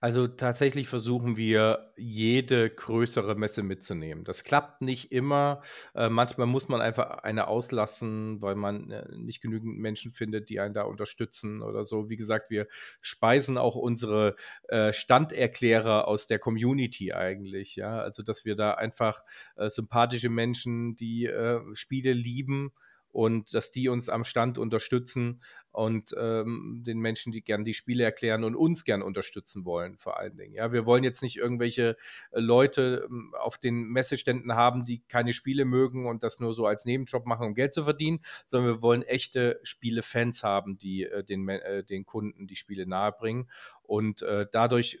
[0.00, 4.24] Also tatsächlich versuchen wir, jede größere Messe mitzunehmen.
[4.24, 5.62] Das klappt nicht immer.
[5.94, 10.58] Äh, manchmal muss man einfach eine auslassen, weil man äh, nicht genügend Menschen findet, die
[10.58, 12.08] einen da unterstützen oder so.
[12.08, 12.66] Wie gesagt, wir
[13.00, 14.34] speisen auch unsere
[14.68, 17.76] äh, Standerklärer aus der Community eigentlich.
[17.76, 19.22] Ja, also dass wir da einfach
[19.56, 22.72] äh, sympathische Menschen, die äh, Spiele lieben,
[23.12, 28.04] und dass die uns am Stand unterstützen und ähm, den Menschen, die gern die Spiele
[28.04, 30.54] erklären und uns gern unterstützen wollen, vor allen Dingen.
[30.54, 31.96] Ja, wir wollen jetzt nicht irgendwelche
[32.30, 36.66] äh, Leute ähm, auf den Messeständen haben, die keine Spiele mögen und das nur so
[36.66, 41.24] als Nebenjob machen, um Geld zu verdienen, sondern wir wollen echte Spielefans haben, die äh,
[41.24, 43.50] den, äh, den Kunden die Spiele nahebringen.
[43.82, 45.00] Und äh, dadurch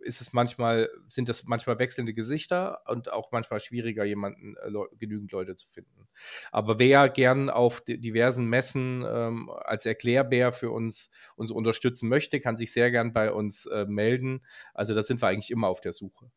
[0.00, 5.32] ist es manchmal, sind das manchmal wechselnde Gesichter und auch manchmal schwieriger, jemanden, äh, genügend
[5.32, 6.08] Leute zu finden.
[6.50, 12.56] Aber wer gern auf diversen Messen ähm, als Erklärbär für uns, uns unterstützen möchte, kann
[12.56, 14.44] sich sehr gern bei uns äh, melden.
[14.74, 16.30] Also da sind wir eigentlich immer auf der Suche.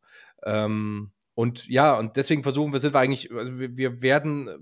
[0.43, 4.57] Ähm, und ja, und deswegen versuchen wir, sind wir eigentlich, also wir, wir werden äh,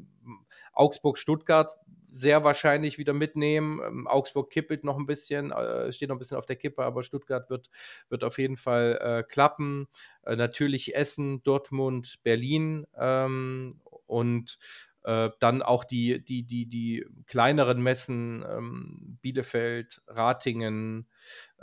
[0.74, 1.72] Augsburg, Stuttgart
[2.14, 3.82] sehr wahrscheinlich wieder mitnehmen.
[3.84, 7.02] Ähm, Augsburg kippelt noch ein bisschen, äh, steht noch ein bisschen auf der Kippe, aber
[7.02, 7.70] Stuttgart wird,
[8.10, 9.88] wird auf jeden Fall äh, klappen.
[10.24, 13.72] Äh, natürlich Essen, Dortmund, Berlin ähm,
[14.06, 14.58] und
[15.04, 21.08] äh, dann auch die, die, die, die kleineren Messen, ähm, Bielefeld, Ratingen,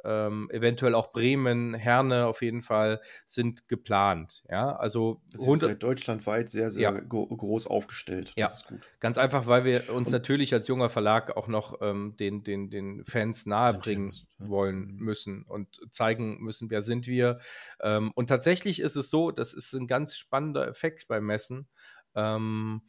[0.04, 4.44] ähm, eventuell auch Bremen, Herne auf jeden Fall sind geplant.
[4.48, 7.00] Ja, also ja deutschlandweit sehr, sehr ja.
[7.00, 8.32] groß aufgestellt.
[8.36, 8.88] Das ist gut.
[9.00, 12.70] Ganz einfach, weil wir uns Und natürlich als junger Verlag auch noch ähm, den, den,
[12.70, 15.04] den Fans nahebringen wollen mhm.
[15.04, 17.38] müssen und zeigen müssen, wer sind wir.
[17.80, 21.68] Ähm, und tatsächlich ist es so, das ist ein ganz spannender Effekt bei Messen.
[22.14, 22.82] Ähm,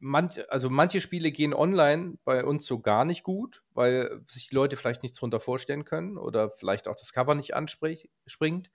[0.00, 4.54] manch, also manche Spiele gehen online bei uns so gar nicht gut, weil sich die
[4.54, 8.70] Leute vielleicht nichts drunter vorstellen können oder vielleicht auch das Cover nicht anspringt,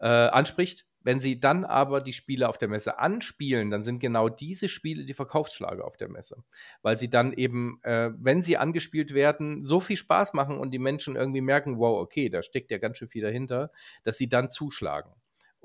[0.00, 0.86] äh, anspricht.
[1.00, 5.04] Wenn sie dann aber die Spiele auf der Messe anspielen, dann sind genau diese Spiele
[5.04, 6.42] die Verkaufsschlager auf der Messe.
[6.82, 10.80] Weil sie dann eben, äh, wenn sie angespielt werden, so viel Spaß machen und die
[10.80, 13.70] Menschen irgendwie merken, wow, okay, da steckt ja ganz schön viel dahinter,
[14.02, 15.12] dass sie dann zuschlagen.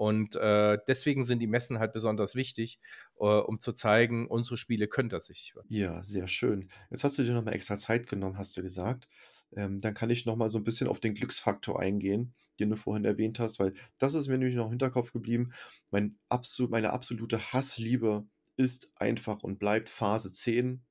[0.02, 2.80] Und äh, deswegen sind die Messen halt besonders wichtig,
[3.20, 5.54] äh, um zu zeigen, unsere Spiele können tatsächlich.
[5.68, 6.70] Ja, sehr schön.
[6.90, 9.08] Jetzt hast du dir nochmal extra Zeit genommen, hast du gesagt.
[9.56, 13.06] Ähm, dann kann ich nochmal so ein bisschen auf den Glücksfaktor eingehen, den du vorhin
[13.06, 15.52] erwähnt hast, weil das ist mir nämlich noch im Hinterkopf geblieben.
[15.92, 18.26] Mein absolut, meine absolute Hassliebe
[18.58, 20.82] ist einfach und bleibt Phase 10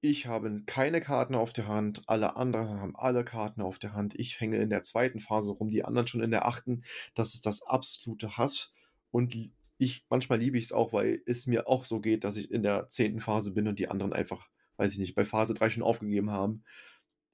[0.00, 4.14] ich habe keine Karten auf der Hand, alle anderen haben alle Karten auf der Hand.
[4.18, 6.82] Ich hänge in der zweiten Phase rum, die anderen schon in der achten.
[7.14, 8.72] Das ist das absolute Hass.
[9.10, 9.36] Und
[9.78, 12.62] ich, manchmal liebe ich es auch, weil es mir auch so geht, dass ich in
[12.62, 15.82] der zehnten Phase bin und die anderen einfach, weiß ich nicht, bei Phase 3 schon
[15.82, 16.64] aufgegeben haben.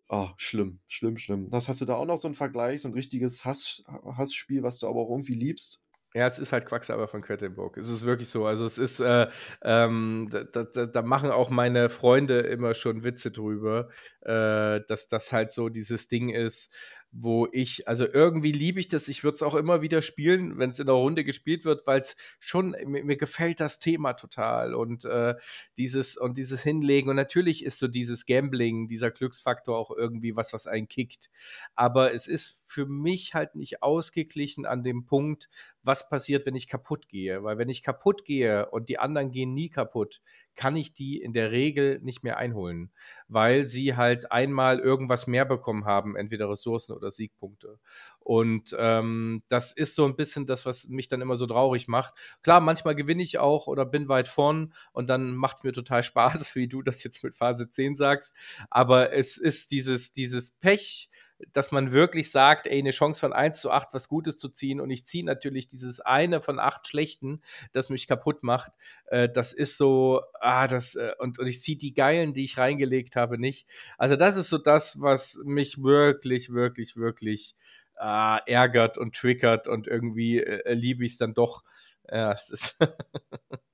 [0.08, 1.50] Ah, schlimm, schlimm, schlimm.
[1.50, 4.78] Das hast du da auch noch so einen Vergleich, so ein richtiges Hass, Hassspiel, was
[4.78, 5.82] du aber auch irgendwie liebst?
[6.16, 7.76] Ja, es ist halt Quacksalber von Quedlinburg.
[7.76, 8.46] Es ist wirklich so.
[8.46, 9.26] Also es ist, äh,
[9.62, 13.90] ähm, da, da, da, machen auch meine Freunde immer schon Witze drüber,
[14.22, 16.72] äh, dass das halt so dieses Ding ist,
[17.12, 19.08] wo ich, also irgendwie liebe ich das.
[19.08, 22.00] Ich würde es auch immer wieder spielen, wenn es in der Runde gespielt wird, weil
[22.00, 25.34] es schon, mir, mir, gefällt das Thema total und äh,
[25.78, 27.08] dieses und dieses Hinlegen.
[27.08, 31.30] Und natürlich ist so dieses Gambling, dieser Glücksfaktor auch irgendwie was, was einen kickt.
[31.74, 35.48] Aber es ist für mich halt nicht ausgeglichen an dem Punkt,
[35.82, 37.42] was passiert, wenn ich kaputt gehe.
[37.42, 40.20] Weil wenn ich kaputt gehe und die anderen gehen nie kaputt,
[40.56, 42.90] kann ich die in der Regel nicht mehr einholen,
[43.28, 47.78] weil sie halt einmal irgendwas mehr bekommen haben, entweder Ressourcen oder Siegpunkte.
[48.18, 52.14] Und ähm, das ist so ein bisschen das, was mich dann immer so traurig macht.
[52.42, 56.02] Klar, manchmal gewinne ich auch oder bin weit vorn und dann macht es mir total
[56.02, 58.32] Spaß, wie du das jetzt mit Phase 10 sagst.
[58.70, 61.10] Aber es ist dieses, dieses Pech,
[61.52, 64.80] dass man wirklich sagt, ey, eine Chance von 1 zu 8 was Gutes zu ziehen
[64.80, 68.72] und ich ziehe natürlich dieses eine von acht Schlechten, das mich kaputt macht.
[69.06, 72.58] Äh, das ist so, ah, das, äh, und, und ich ziehe die Geilen, die ich
[72.58, 73.68] reingelegt habe, nicht.
[73.98, 77.54] Also das ist so das, was mich wirklich, wirklich, wirklich
[77.98, 81.62] äh, ärgert und triggert und irgendwie äh, liebe ich es dann doch.
[82.10, 82.76] Ja, es ist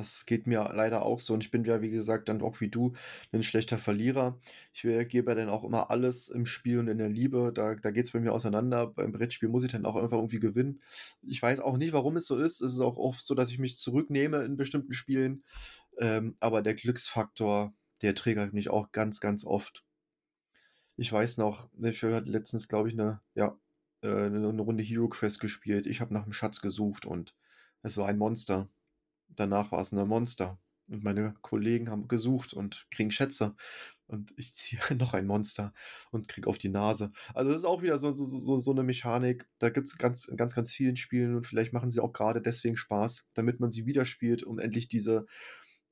[0.00, 2.68] Das geht mir leider auch so und ich bin ja, wie gesagt, dann auch wie
[2.68, 2.94] du
[3.32, 4.38] ein schlechter Verlierer.
[4.72, 7.52] Ich gebe dann auch immer alles im Spiel und in der Liebe.
[7.54, 8.86] Da, da geht es bei mir auseinander.
[8.86, 10.80] Beim Brettspiel muss ich dann auch einfach irgendwie gewinnen.
[11.20, 12.62] Ich weiß auch nicht, warum es so ist.
[12.62, 15.44] Es ist auch oft so, dass ich mich zurücknehme in bestimmten Spielen.
[15.98, 19.84] Ähm, aber der Glücksfaktor, der triggert mich auch ganz, ganz oft.
[20.96, 23.54] Ich weiß noch, ich hatte letztens, glaube ich, eine, ja,
[24.00, 25.86] äh, eine Runde Hero Quest gespielt.
[25.86, 27.34] Ich habe nach einem Schatz gesucht und
[27.82, 28.70] es war ein Monster
[29.36, 30.58] danach war es ein Monster.
[30.88, 33.54] Und meine Kollegen haben gesucht und kriegen Schätze.
[34.06, 35.72] Und ich ziehe noch ein Monster
[36.10, 37.12] und kriege auf die Nase.
[37.34, 39.48] Also das ist auch wieder so, so, so, so eine Mechanik.
[39.58, 42.76] Da gibt es ganz, ganz, ganz vielen Spielen und vielleicht machen sie auch gerade deswegen
[42.76, 45.26] Spaß, damit man sie wieder spielt, um endlich diese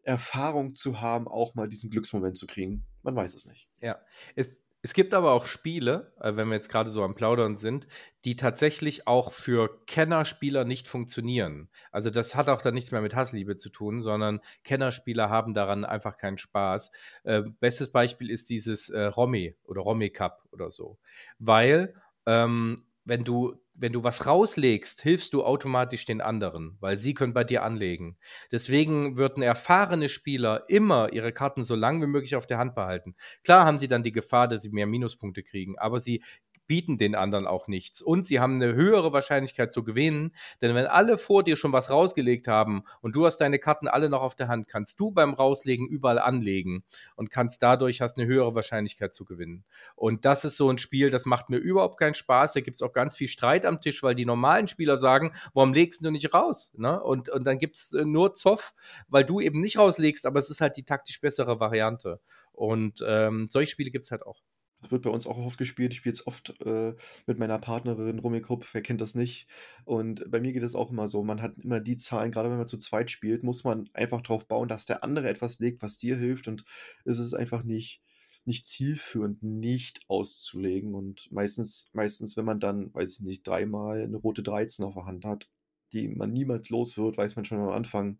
[0.03, 2.85] Erfahrung zu haben, auch mal diesen Glücksmoment zu kriegen.
[3.03, 3.69] Man weiß es nicht.
[3.81, 4.01] Ja,
[4.35, 4.59] es,
[4.89, 7.87] es gibt aber auch Spiele, äh, wenn wir jetzt gerade so am Plaudern sind,
[8.25, 11.69] die tatsächlich auch für Kennerspieler nicht funktionieren.
[11.93, 15.85] Also das hat auch dann nichts mehr mit Hassliebe zu tun, sondern Kennerspieler haben daran
[15.85, 16.91] einfach keinen Spaß.
[17.25, 20.97] Äh, bestes Beispiel ist dieses äh, Romy oder Romy Cup oder so.
[21.39, 21.93] Weil
[22.25, 22.77] ähm,
[23.09, 27.45] wenn du wenn du was rauslegst, hilfst du automatisch den anderen, weil sie können bei
[27.45, 28.19] dir anlegen.
[28.51, 33.15] Deswegen würden erfahrene Spieler immer ihre Karten so lange wie möglich auf der Hand behalten.
[33.45, 36.25] Klar haben sie dann die Gefahr, dass sie mehr Minuspunkte kriegen, aber sie
[36.69, 38.01] bieten den anderen auch nichts.
[38.01, 41.91] Und sie haben eine höhere Wahrscheinlichkeit zu gewinnen, denn wenn alle vor dir schon was
[41.91, 45.35] rausgelegt haben und du hast deine Karten alle noch auf der Hand, kannst du beim
[45.35, 46.85] Rauslegen überall anlegen
[47.17, 49.65] und kannst dadurch hast eine höhere Wahrscheinlichkeit zu gewinnen.
[49.97, 52.53] Und das ist so ein Spiel, das macht mir überhaupt keinen Spaß.
[52.53, 55.73] Da gibt es auch ganz viel Streit am Tisch, weil die normalen Spieler sagen, warum
[55.73, 56.73] legst du nicht raus?
[56.77, 57.03] Ne?
[57.03, 58.75] Und, und dann gibt es äh, nur Zoff,
[59.09, 62.21] weil du eben nicht rauslegst, aber es ist halt die taktisch bessere Variante.
[62.53, 64.43] Und ähm, solche Spiele gibt es halt auch.
[64.81, 65.93] Das wird bei uns auch oft gespielt.
[65.93, 66.95] Ich spiele es oft äh,
[67.27, 69.49] mit meiner Partnerin Rummikrupp, wer kennt das nicht?
[69.85, 72.59] Und bei mir geht es auch immer so, man hat immer die Zahlen, gerade wenn
[72.59, 75.99] man zu zweit spielt, muss man einfach darauf bauen, dass der andere etwas legt, was
[75.99, 76.65] dir hilft und
[77.05, 78.03] es ist einfach nicht
[78.45, 84.17] nicht zielführend, nicht auszulegen und meistens meistens, wenn man dann, weiß ich nicht, dreimal eine
[84.17, 85.51] rote 13 auf der Hand hat,
[85.93, 88.19] die man niemals los wird, weiß man schon am Anfang,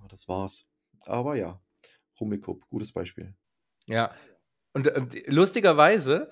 [0.00, 0.66] oh, das war's.
[1.00, 1.60] Aber ja,
[2.20, 3.34] Rummikub, gutes Beispiel.
[3.86, 4.14] Ja,
[4.76, 6.28] und, und lustigerweise,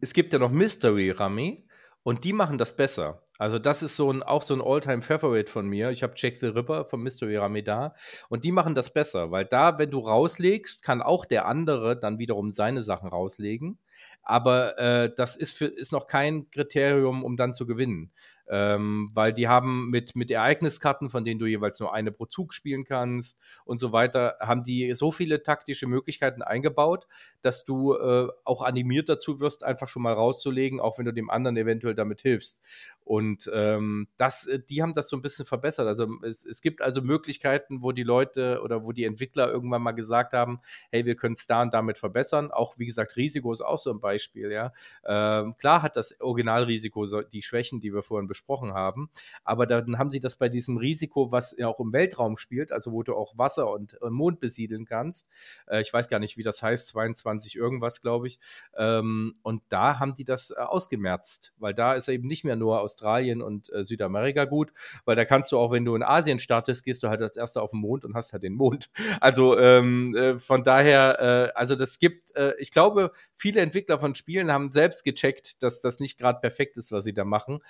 [0.00, 1.64] es gibt ja noch Mystery Rummy.
[2.04, 3.22] Und die machen das besser.
[3.38, 5.90] Also das ist so ein, auch so ein All-Time-Favorite von mir.
[5.90, 7.92] Ich habe Jack the Ripper von Mystery Rameda
[8.30, 12.18] und die machen das besser, weil da, wenn du rauslegst, kann auch der andere dann
[12.18, 13.78] wiederum seine Sachen rauslegen.
[14.22, 18.12] Aber äh, das ist, für, ist noch kein Kriterium, um dann zu gewinnen
[18.50, 22.54] ähm, weil die haben mit, mit Ereigniskarten, von denen du jeweils nur eine pro Zug
[22.54, 27.06] spielen kannst und so weiter, haben die so viele taktische Möglichkeiten eingebaut,
[27.42, 31.30] dass du äh, auch animiert dazu wirst, einfach schon mal rauszulegen, auch wenn du dem
[31.30, 32.62] anderen eventuell damit hilfst.
[33.04, 35.86] Und ähm, das, äh, die haben das so ein bisschen verbessert.
[35.86, 39.92] Also es, es gibt also Möglichkeiten, wo die Leute oder wo die Entwickler irgendwann mal
[39.92, 42.50] gesagt haben, hey, wir können es da und damit verbessern.
[42.50, 44.72] Auch wie gesagt, Risiko ist auch so ein Beispiel, ja.
[45.06, 48.37] Ähm, klar hat das Originalrisiko die Schwächen, die wir vorhin besprochen
[48.74, 49.10] haben,
[49.44, 52.92] aber dann haben sie das bei diesem Risiko, was ja auch im Weltraum spielt, also
[52.92, 55.26] wo du auch Wasser und äh, Mond besiedeln kannst.
[55.66, 58.38] Äh, ich weiß gar nicht, wie das heißt, 22 irgendwas, glaube ich.
[58.76, 62.80] Ähm, und da haben die das äh, ausgemerzt, weil da ist eben nicht mehr nur
[62.80, 64.72] aus Australien und äh, Südamerika gut,
[65.04, 67.62] weil da kannst du auch, wenn du in Asien startest, gehst du halt als erster
[67.62, 68.90] auf den Mond und hast halt den Mond.
[69.20, 74.52] Also ähm, äh, von daher, äh, also das gibt, ich glaube, viele Entwickler von Spielen
[74.52, 77.60] haben selbst gecheckt, dass das nicht gerade perfekt ist, was sie da machen.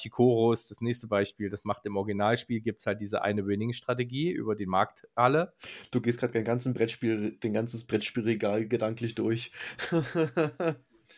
[0.00, 4.30] Machikoro ist das nächste Beispiel, das macht im Originalspiel, gibt es halt diese eine Winning-Strategie
[4.30, 5.52] über die Markthalle.
[5.90, 9.52] Du gehst gerade den ganzen Brettspiel, den ganzen Brettspielregal gedanklich durch.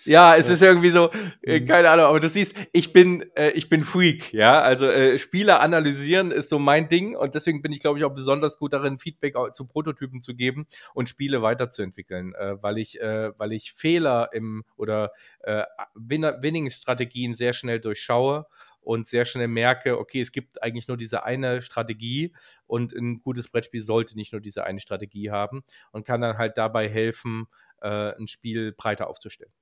[0.05, 1.11] Ja, es ist irgendwie so,
[1.43, 1.67] äh, mhm.
[1.67, 4.61] keine Ahnung, aber du siehst, ich bin, äh, ich bin Freak, ja.
[4.61, 8.15] Also äh, Spieler analysieren ist so mein Ding und deswegen bin ich, glaube ich, auch
[8.15, 13.39] besonders gut darin, Feedback zu Prototypen zu geben und Spiele weiterzuentwickeln, äh, weil ich, äh,
[13.39, 15.65] weil ich Fehler im oder äh,
[15.95, 18.47] Winning-Strategien sehr schnell durchschaue
[18.83, 22.35] und sehr schnell merke, okay, es gibt eigentlich nur diese eine Strategie
[22.67, 25.63] und ein gutes Brettspiel sollte nicht nur diese eine Strategie haben
[25.93, 27.47] und kann dann halt dabei helfen,
[27.81, 29.53] äh, ein Spiel breiter aufzustellen.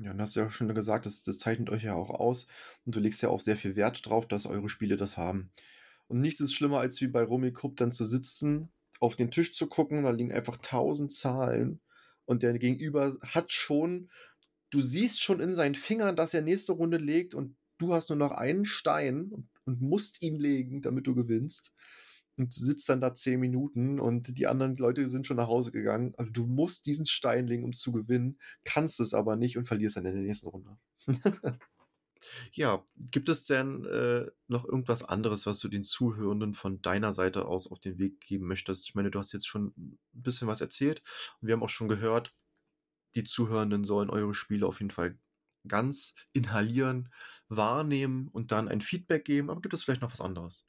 [0.00, 2.46] Ja, und hast ja schon gesagt, das, das zeichnet euch ja auch aus
[2.84, 5.50] und du legst ja auch sehr viel Wert drauf, dass eure Spiele das haben.
[6.06, 8.70] Und nichts ist schlimmer, als wie bei Romy Krupp dann zu sitzen,
[9.00, 11.80] auf den Tisch zu gucken, da liegen einfach tausend Zahlen
[12.24, 14.10] und der Gegenüber hat schon,
[14.70, 18.18] du siehst schon in seinen Fingern, dass er nächste Runde legt und du hast nur
[18.18, 19.30] noch einen Stein
[19.64, 21.74] und, musst ihn legen, damit du gewinnst
[22.38, 26.14] und sitzt dann da zehn Minuten und die anderen Leute sind schon nach Hause gegangen.
[26.16, 29.96] Also du musst diesen Stein legen, um zu gewinnen, kannst es aber nicht und verlierst
[29.96, 30.78] dann in der nächsten Runde.
[32.52, 37.46] ja, gibt es denn äh, noch irgendwas anderes, was du den Zuhörenden von deiner Seite
[37.46, 38.88] aus auf den Weg geben möchtest?
[38.88, 41.02] Ich meine, du hast jetzt schon ein bisschen was erzählt
[41.40, 42.34] und wir haben auch schon gehört,
[43.14, 45.18] die Zuhörenden sollen eure Spiele auf jeden Fall
[45.68, 47.12] ganz inhalieren,
[47.48, 49.50] wahrnehmen und dann ein Feedback geben.
[49.50, 50.66] Aber gibt es vielleicht noch was anderes?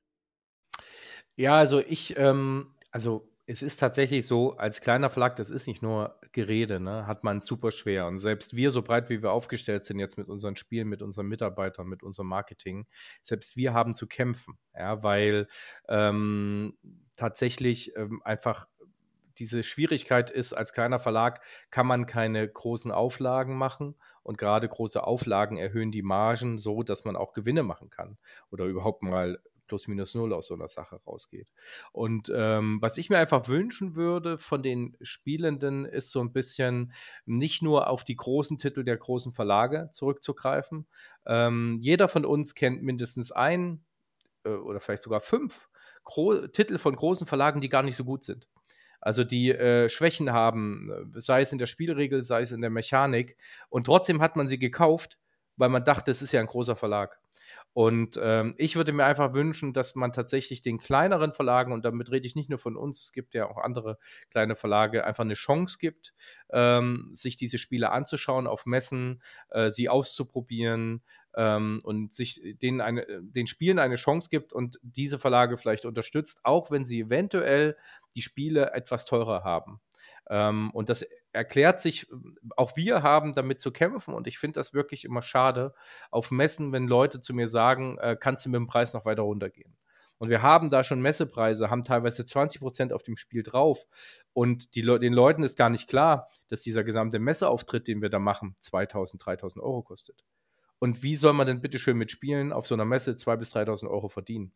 [1.36, 5.82] Ja, also ich, ähm, also es ist tatsächlich so, als kleiner Verlag, das ist nicht
[5.82, 8.06] nur Gerede, ne, hat man super schwer.
[8.06, 11.26] Und selbst wir, so breit wie wir aufgestellt sind jetzt mit unseren Spielen, mit unseren
[11.26, 12.86] Mitarbeitern, mit unserem Marketing,
[13.24, 15.48] selbst wir haben zu kämpfen, ja, weil
[15.88, 16.78] ähm,
[17.18, 18.68] tatsächlich ähm, einfach
[19.40, 25.04] diese Schwierigkeit ist, als kleiner Verlag kann man keine großen Auflagen machen und gerade große
[25.04, 28.18] Auflagen erhöhen die Margen so, dass man auch Gewinne machen kann
[28.52, 31.48] oder überhaupt mal plus minus null aus so einer Sache rausgeht.
[31.94, 36.92] Und ähm, was ich mir einfach wünschen würde von den Spielenden, ist so ein bisschen
[37.26, 40.88] nicht nur auf die großen Titel der großen Verlage zurückzugreifen.
[41.26, 43.86] Ähm, jeder von uns kennt mindestens ein
[44.44, 45.70] äh, oder vielleicht sogar fünf
[46.04, 48.48] Gro Titel von großen Verlagen, die gar nicht so gut sind.
[49.02, 52.70] Also die äh, Schwächen haben, äh, sei es in der Spielregel, sei es in der
[52.70, 53.38] Mechanik.
[53.70, 55.20] Und trotzdem hat man sie gekauft,
[55.58, 57.20] weil man dachte, es ist ja ein großer Verlag.
[57.74, 62.12] Und ähm, ich würde mir einfach wünschen, dass man tatsächlich den kleineren Verlagen, und damit
[62.12, 64.00] rede ich nicht nur von uns, es gibt ja auch andere
[64.32, 66.14] kleine Verlage, einfach eine Chance gibt,
[66.52, 71.04] ähm, sich diese Spiele anzuschauen auf Messen, äh, sie auszuprobieren
[71.36, 76.40] ähm, und sich denen eine, den Spielen eine Chance gibt und diese Verlage vielleicht unterstützt,
[76.44, 77.76] auch wenn sie eventuell
[78.16, 79.80] die Spiele etwas teurer haben.
[80.30, 82.08] Ähm, und das erklärt sich,
[82.56, 85.74] auch wir haben damit zu kämpfen und ich finde das wirklich immer schade
[86.12, 89.24] auf Messen, wenn Leute zu mir sagen, äh, kannst du mit dem Preis noch weiter
[89.24, 89.76] runtergehen?
[90.20, 93.88] Und wir haben da schon Messepreise, haben teilweise 20 Prozent auf dem Spiel drauf.
[94.34, 98.10] Und die Le den Leuten ist gar nicht klar, dass dieser gesamte Messeauftritt, den wir
[98.10, 100.26] da machen, 2000, 3000 Euro kostet.
[100.80, 103.56] Und wie soll man denn bitte schön mit Spielen auf so einer Messe 2.000 bis
[103.56, 104.54] 3.000 Euro verdienen?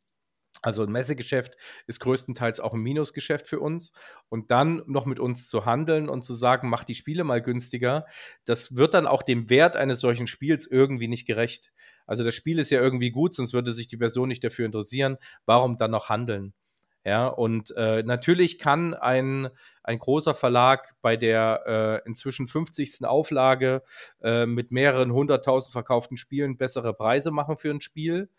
[0.61, 1.57] Also ein Messegeschäft
[1.87, 3.91] ist größtenteils auch ein Minusgeschäft für uns.
[4.29, 8.05] Und dann noch mit uns zu handeln und zu sagen, mach die Spiele mal günstiger,
[8.45, 11.73] das wird dann auch dem Wert eines solchen Spiels irgendwie nicht gerecht.
[12.05, 15.17] Also das Spiel ist ja irgendwie gut, sonst würde sich die Person nicht dafür interessieren.
[15.45, 16.53] Warum dann noch handeln?
[17.05, 19.49] Ja, und äh, natürlich kann ein,
[19.83, 23.05] ein großer Verlag bei der äh, inzwischen 50.
[23.05, 23.83] Auflage
[24.21, 28.29] äh, mit mehreren hunderttausend verkauften Spielen bessere Preise machen für ein Spiel.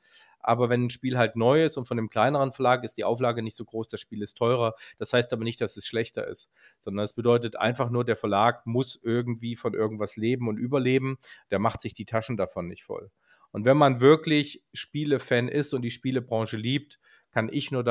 [0.40, 3.42] Aber wenn ein Spiel halt neu ist und von einem kleineren Verlag ist die Auflage
[3.42, 4.74] nicht so groß, das Spiel ist teurer.
[4.98, 6.50] Das heißt aber nicht, dass es schlechter ist,
[6.80, 11.16] sondern es bedeutet einfach nur, der Verlag muss irgendwie von irgendwas leben und überleben.
[11.50, 13.10] Der macht sich die Taschen davon nicht voll.
[13.52, 16.98] Und wenn man wirklich Spielefan ist und die Spielebranche liebt,
[17.30, 17.82] kann ich nur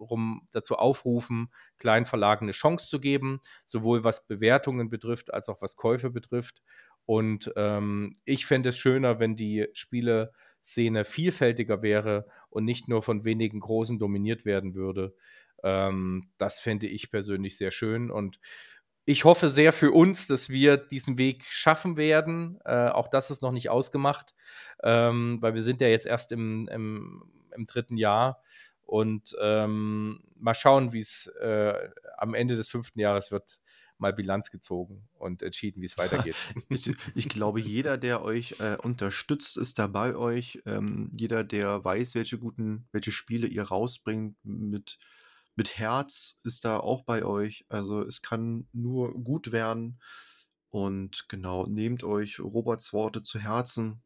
[0.00, 5.62] darum dazu aufrufen, kleinen Verlagen eine Chance zu geben, sowohl was Bewertungen betrifft als auch
[5.62, 6.62] was Käufe betrifft.
[7.06, 13.24] Und ähm, ich fände es schöner, wenn die Spieleszene vielfältiger wäre und nicht nur von
[13.24, 15.14] wenigen Großen dominiert werden würde.
[15.62, 18.10] Ähm, das fände ich persönlich sehr schön.
[18.10, 18.40] Und
[19.06, 22.60] ich hoffe sehr für uns, dass wir diesen Weg schaffen werden.
[22.64, 24.34] Äh, auch das ist noch nicht ausgemacht,
[24.84, 27.24] ähm, weil wir sind ja jetzt erst im, im,
[27.56, 28.40] im dritten Jahr.
[28.90, 33.60] Und ähm, mal schauen, wie es äh, am Ende des fünften Jahres wird,
[33.98, 36.34] mal Bilanz gezogen und entschieden, wie es weitergeht.
[36.68, 40.60] ich, ich, glaube, jeder, der euch äh, unterstützt, ist da bei euch.
[40.66, 44.98] Ähm, jeder, der weiß, welche guten, welche Spiele ihr rausbringt mit
[45.54, 47.66] mit Herz ist da auch bei euch.
[47.68, 50.00] Also es kann nur gut werden.
[50.70, 54.02] Und genau, nehmt euch Roberts Worte zu Herzen.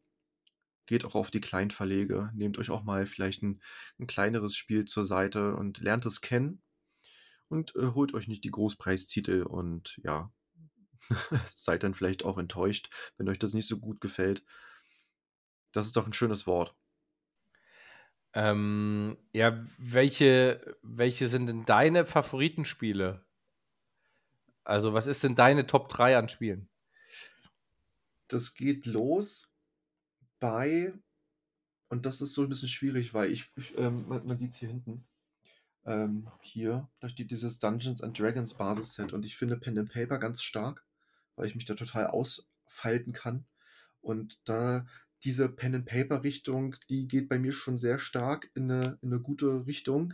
[0.85, 2.31] Geht auch auf die Kleinverlege.
[2.33, 3.61] Nehmt euch auch mal vielleicht ein,
[3.99, 6.61] ein kleineres Spiel zur Seite und lernt es kennen.
[7.47, 10.31] Und äh, holt euch nicht die Großpreistitel und ja,
[11.53, 14.43] seid dann vielleicht auch enttäuscht, wenn euch das nicht so gut gefällt.
[15.71, 16.75] Das ist doch ein schönes Wort.
[18.33, 23.25] Ähm, ja, welche, welche sind denn deine Favoritenspiele?
[24.63, 26.67] Also, was ist denn deine Top 3 an Spielen?
[28.27, 29.54] Das geht los
[30.39, 30.93] bei,
[31.89, 34.57] und das ist so ein bisschen schwierig, weil ich, ich ähm, man, man sieht es
[34.57, 35.05] hier hinten,
[35.85, 40.17] ähm, hier, da steht dieses Dungeons and Dragons Basisset und ich finde Pen and Paper
[40.17, 40.83] ganz stark,
[41.35, 43.45] weil ich mich da total ausfalten kann.
[44.01, 44.85] Und da
[45.23, 50.13] diese Pen-and-Paper-Richtung, die geht bei mir schon sehr stark in eine, in eine gute Richtung.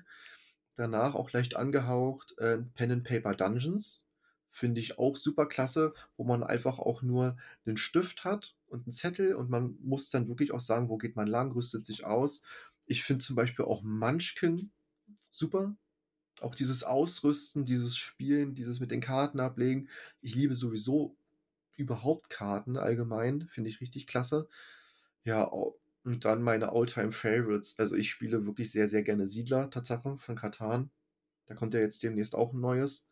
[0.76, 4.05] Danach auch leicht angehaucht äh, Pen-and-Paper Dungeons.
[4.49, 8.93] Finde ich auch super klasse, wo man einfach auch nur einen Stift hat und einen
[8.93, 12.41] Zettel und man muss dann wirklich auch sagen, wo geht man lang, rüstet sich aus.
[12.88, 14.72] Ich finde zum Beispiel auch Munchkin
[15.30, 15.76] super.
[16.39, 19.89] Auch dieses Ausrüsten, dieses Spielen, dieses mit den Karten ablegen.
[20.22, 21.15] Ich liebe sowieso
[21.76, 24.47] überhaupt Karten allgemein, finde ich richtig klasse.
[25.24, 27.78] Ja, und dann meine Alltime Favorites.
[27.78, 30.89] Also ich spiele wirklich sehr, sehr gerne Siedler, Tatsache, von Katan.
[31.45, 33.07] Da kommt ja jetzt demnächst auch ein neues.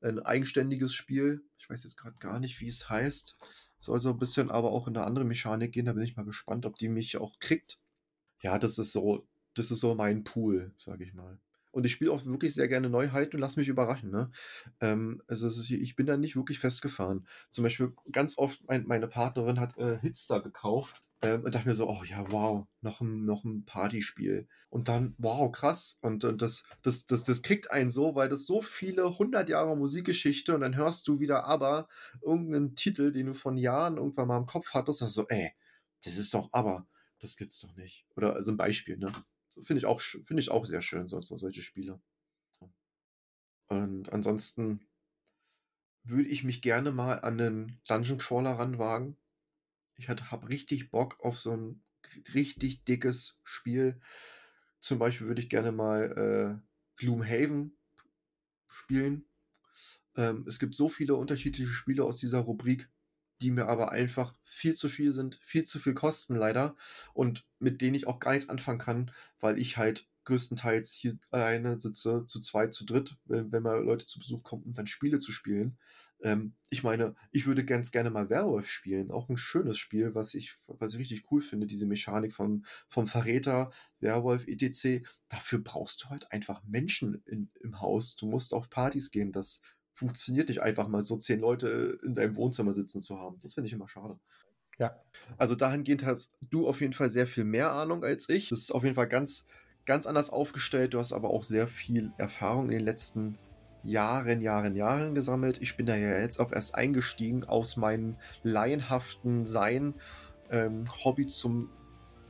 [0.00, 1.42] Ein eigenständiges Spiel.
[1.58, 3.36] Ich weiß jetzt gerade gar nicht, wie es heißt.
[3.78, 5.86] Soll so ein bisschen aber auch in eine andere Mechanik gehen.
[5.86, 7.78] Da bin ich mal gespannt, ob die mich auch kriegt.
[8.42, 9.22] Ja, das ist so,
[9.54, 11.38] das ist so mein Pool, sage ich mal.
[11.70, 14.10] Und ich spiele auch wirklich sehr gerne Neuheiten und lasse mich überraschen.
[14.10, 14.30] Ne?
[14.80, 17.26] Ähm, also ich bin da nicht wirklich festgefahren.
[17.50, 21.74] Zum Beispiel ganz oft, mein, meine Partnerin hat äh, Hitster gekauft ähm, und dachte mir
[21.74, 24.48] so, oh ja, wow, noch ein, noch ein Partyspiel.
[24.70, 25.98] Und dann, wow, krass.
[26.02, 29.76] Und, und das, das, das, das kriegt einen so, weil das so viele hundert Jahre
[29.76, 31.88] Musikgeschichte und dann hörst du wieder aber
[32.22, 35.52] irgendeinen Titel, den du von Jahren irgendwann mal im Kopf hattest, und so, ey,
[36.04, 36.86] das ist doch aber,
[37.18, 38.06] das gibt's doch nicht.
[38.16, 39.12] Oder also ein Beispiel, ne?
[39.62, 42.00] Finde ich, auch, find ich auch sehr schön, so, so solche Spiele.
[43.68, 44.80] Und ansonsten
[46.04, 49.16] würde ich mich gerne mal an den Dungeon Crawler ranwagen.
[49.96, 51.82] Ich habe richtig Bock auf so ein
[52.34, 54.00] richtig dickes Spiel.
[54.80, 57.76] Zum Beispiel würde ich gerne mal äh, Gloomhaven
[58.68, 59.24] spielen.
[60.16, 62.88] Ähm, es gibt so viele unterschiedliche Spiele aus dieser Rubrik
[63.40, 66.76] die mir aber einfach viel zu viel sind, viel zu viel kosten leider
[67.14, 69.10] und mit denen ich auch gar nichts anfangen kann,
[69.40, 74.04] weil ich halt größtenteils hier alleine sitze, zu zweit, zu dritt, wenn, wenn mal Leute
[74.04, 75.78] zu Besuch kommen, um dann Spiele zu spielen.
[76.22, 80.34] Ähm, ich meine, ich würde ganz gerne mal Werwolf spielen, auch ein schönes Spiel, was
[80.34, 83.70] ich, was ich richtig cool finde, diese Mechanik vom, vom Verräter,
[84.00, 85.02] Werwolf, etc.
[85.28, 88.14] Dafür brauchst du halt einfach Menschen in, im Haus.
[88.16, 89.62] Du musst auf Partys gehen, das
[89.98, 93.36] funktioniert nicht einfach mal so zehn Leute in deinem Wohnzimmer sitzen zu haben.
[93.40, 94.16] Das finde ich immer schade.
[94.78, 94.96] Ja.
[95.36, 98.48] Also dahingehend hast du auf jeden Fall sehr viel mehr Ahnung als ich.
[98.48, 99.44] Du bist auf jeden Fall ganz,
[99.86, 100.94] ganz anders aufgestellt.
[100.94, 103.38] Du hast aber auch sehr viel Erfahrung in den letzten
[103.82, 105.60] Jahren, Jahren, Jahren gesammelt.
[105.60, 109.94] Ich bin da ja jetzt auch erst eingestiegen aus meinem laienhaften Sein,
[110.48, 111.70] ähm, Hobby zum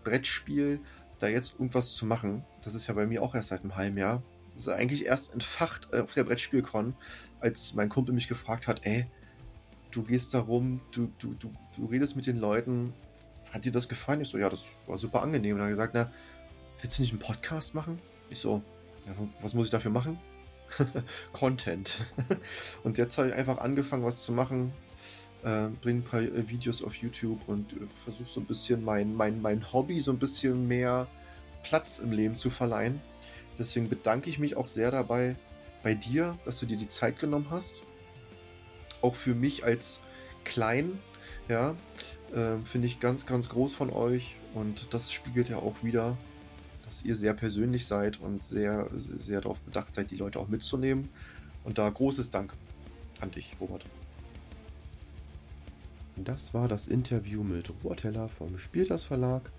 [0.04, 0.80] Brettspiel,
[1.20, 2.46] da jetzt irgendwas zu machen.
[2.64, 4.22] Das ist ja bei mir auch erst seit einem halben Jahr.
[4.58, 6.96] Das ist eigentlich erst entfacht äh, auf der Brettspielcon,
[7.40, 9.06] als mein Kumpel mich gefragt hat, ey,
[9.90, 12.92] du gehst da rum, du, du, du, du redest mit den Leuten,
[13.52, 14.20] hat dir das gefallen?
[14.20, 15.54] Ich so, ja, das war super angenehm.
[15.54, 16.10] Und er hat gesagt, na,
[16.80, 17.98] willst du nicht einen Podcast machen?
[18.30, 18.62] Ich so,
[19.06, 20.18] Ja, was muss ich dafür machen?
[21.32, 22.04] Content.
[22.82, 24.72] und jetzt habe ich einfach angefangen, was zu machen.
[25.44, 29.14] Äh, bringe ein paar äh, Videos auf YouTube und äh, versuche so ein bisschen mein,
[29.14, 31.06] mein, mein Hobby so ein bisschen mehr
[31.62, 33.00] Platz im Leben zu verleihen.
[33.58, 35.36] Deswegen bedanke ich mich auch sehr dabei
[35.82, 37.82] bei dir, dass du dir die Zeit genommen hast.
[39.00, 40.00] Auch für mich als
[40.44, 40.98] Klein,
[41.48, 41.76] ja,
[42.32, 46.16] äh, finde ich ganz, ganz groß von euch und das spiegelt ja auch wieder,
[46.84, 51.08] dass ihr sehr persönlich seid und sehr, sehr darauf bedacht seid, die Leute auch mitzunehmen.
[51.64, 52.54] Und da großes Dank
[53.20, 53.84] an dich, Robert.
[56.16, 59.52] Das war das Interview mit Robert Heller vom Spieltas Verlag.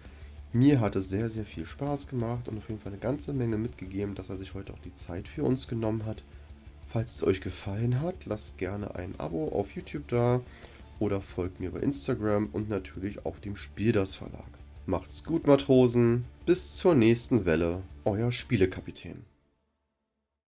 [0.51, 3.57] Mir hat es sehr, sehr viel Spaß gemacht und auf jeden Fall eine ganze Menge
[3.57, 6.23] mitgegeben, dass er sich heute auch die Zeit für uns genommen hat.
[6.87, 10.41] Falls es euch gefallen hat, lasst gerne ein Abo auf YouTube da
[10.97, 14.49] oder folgt mir bei Instagram und natürlich auch dem Spieldas Verlag.
[14.87, 16.25] Macht's gut, Matrosen.
[16.47, 17.83] Bis zur nächsten Welle.
[18.05, 19.28] Euer Spielekapitän.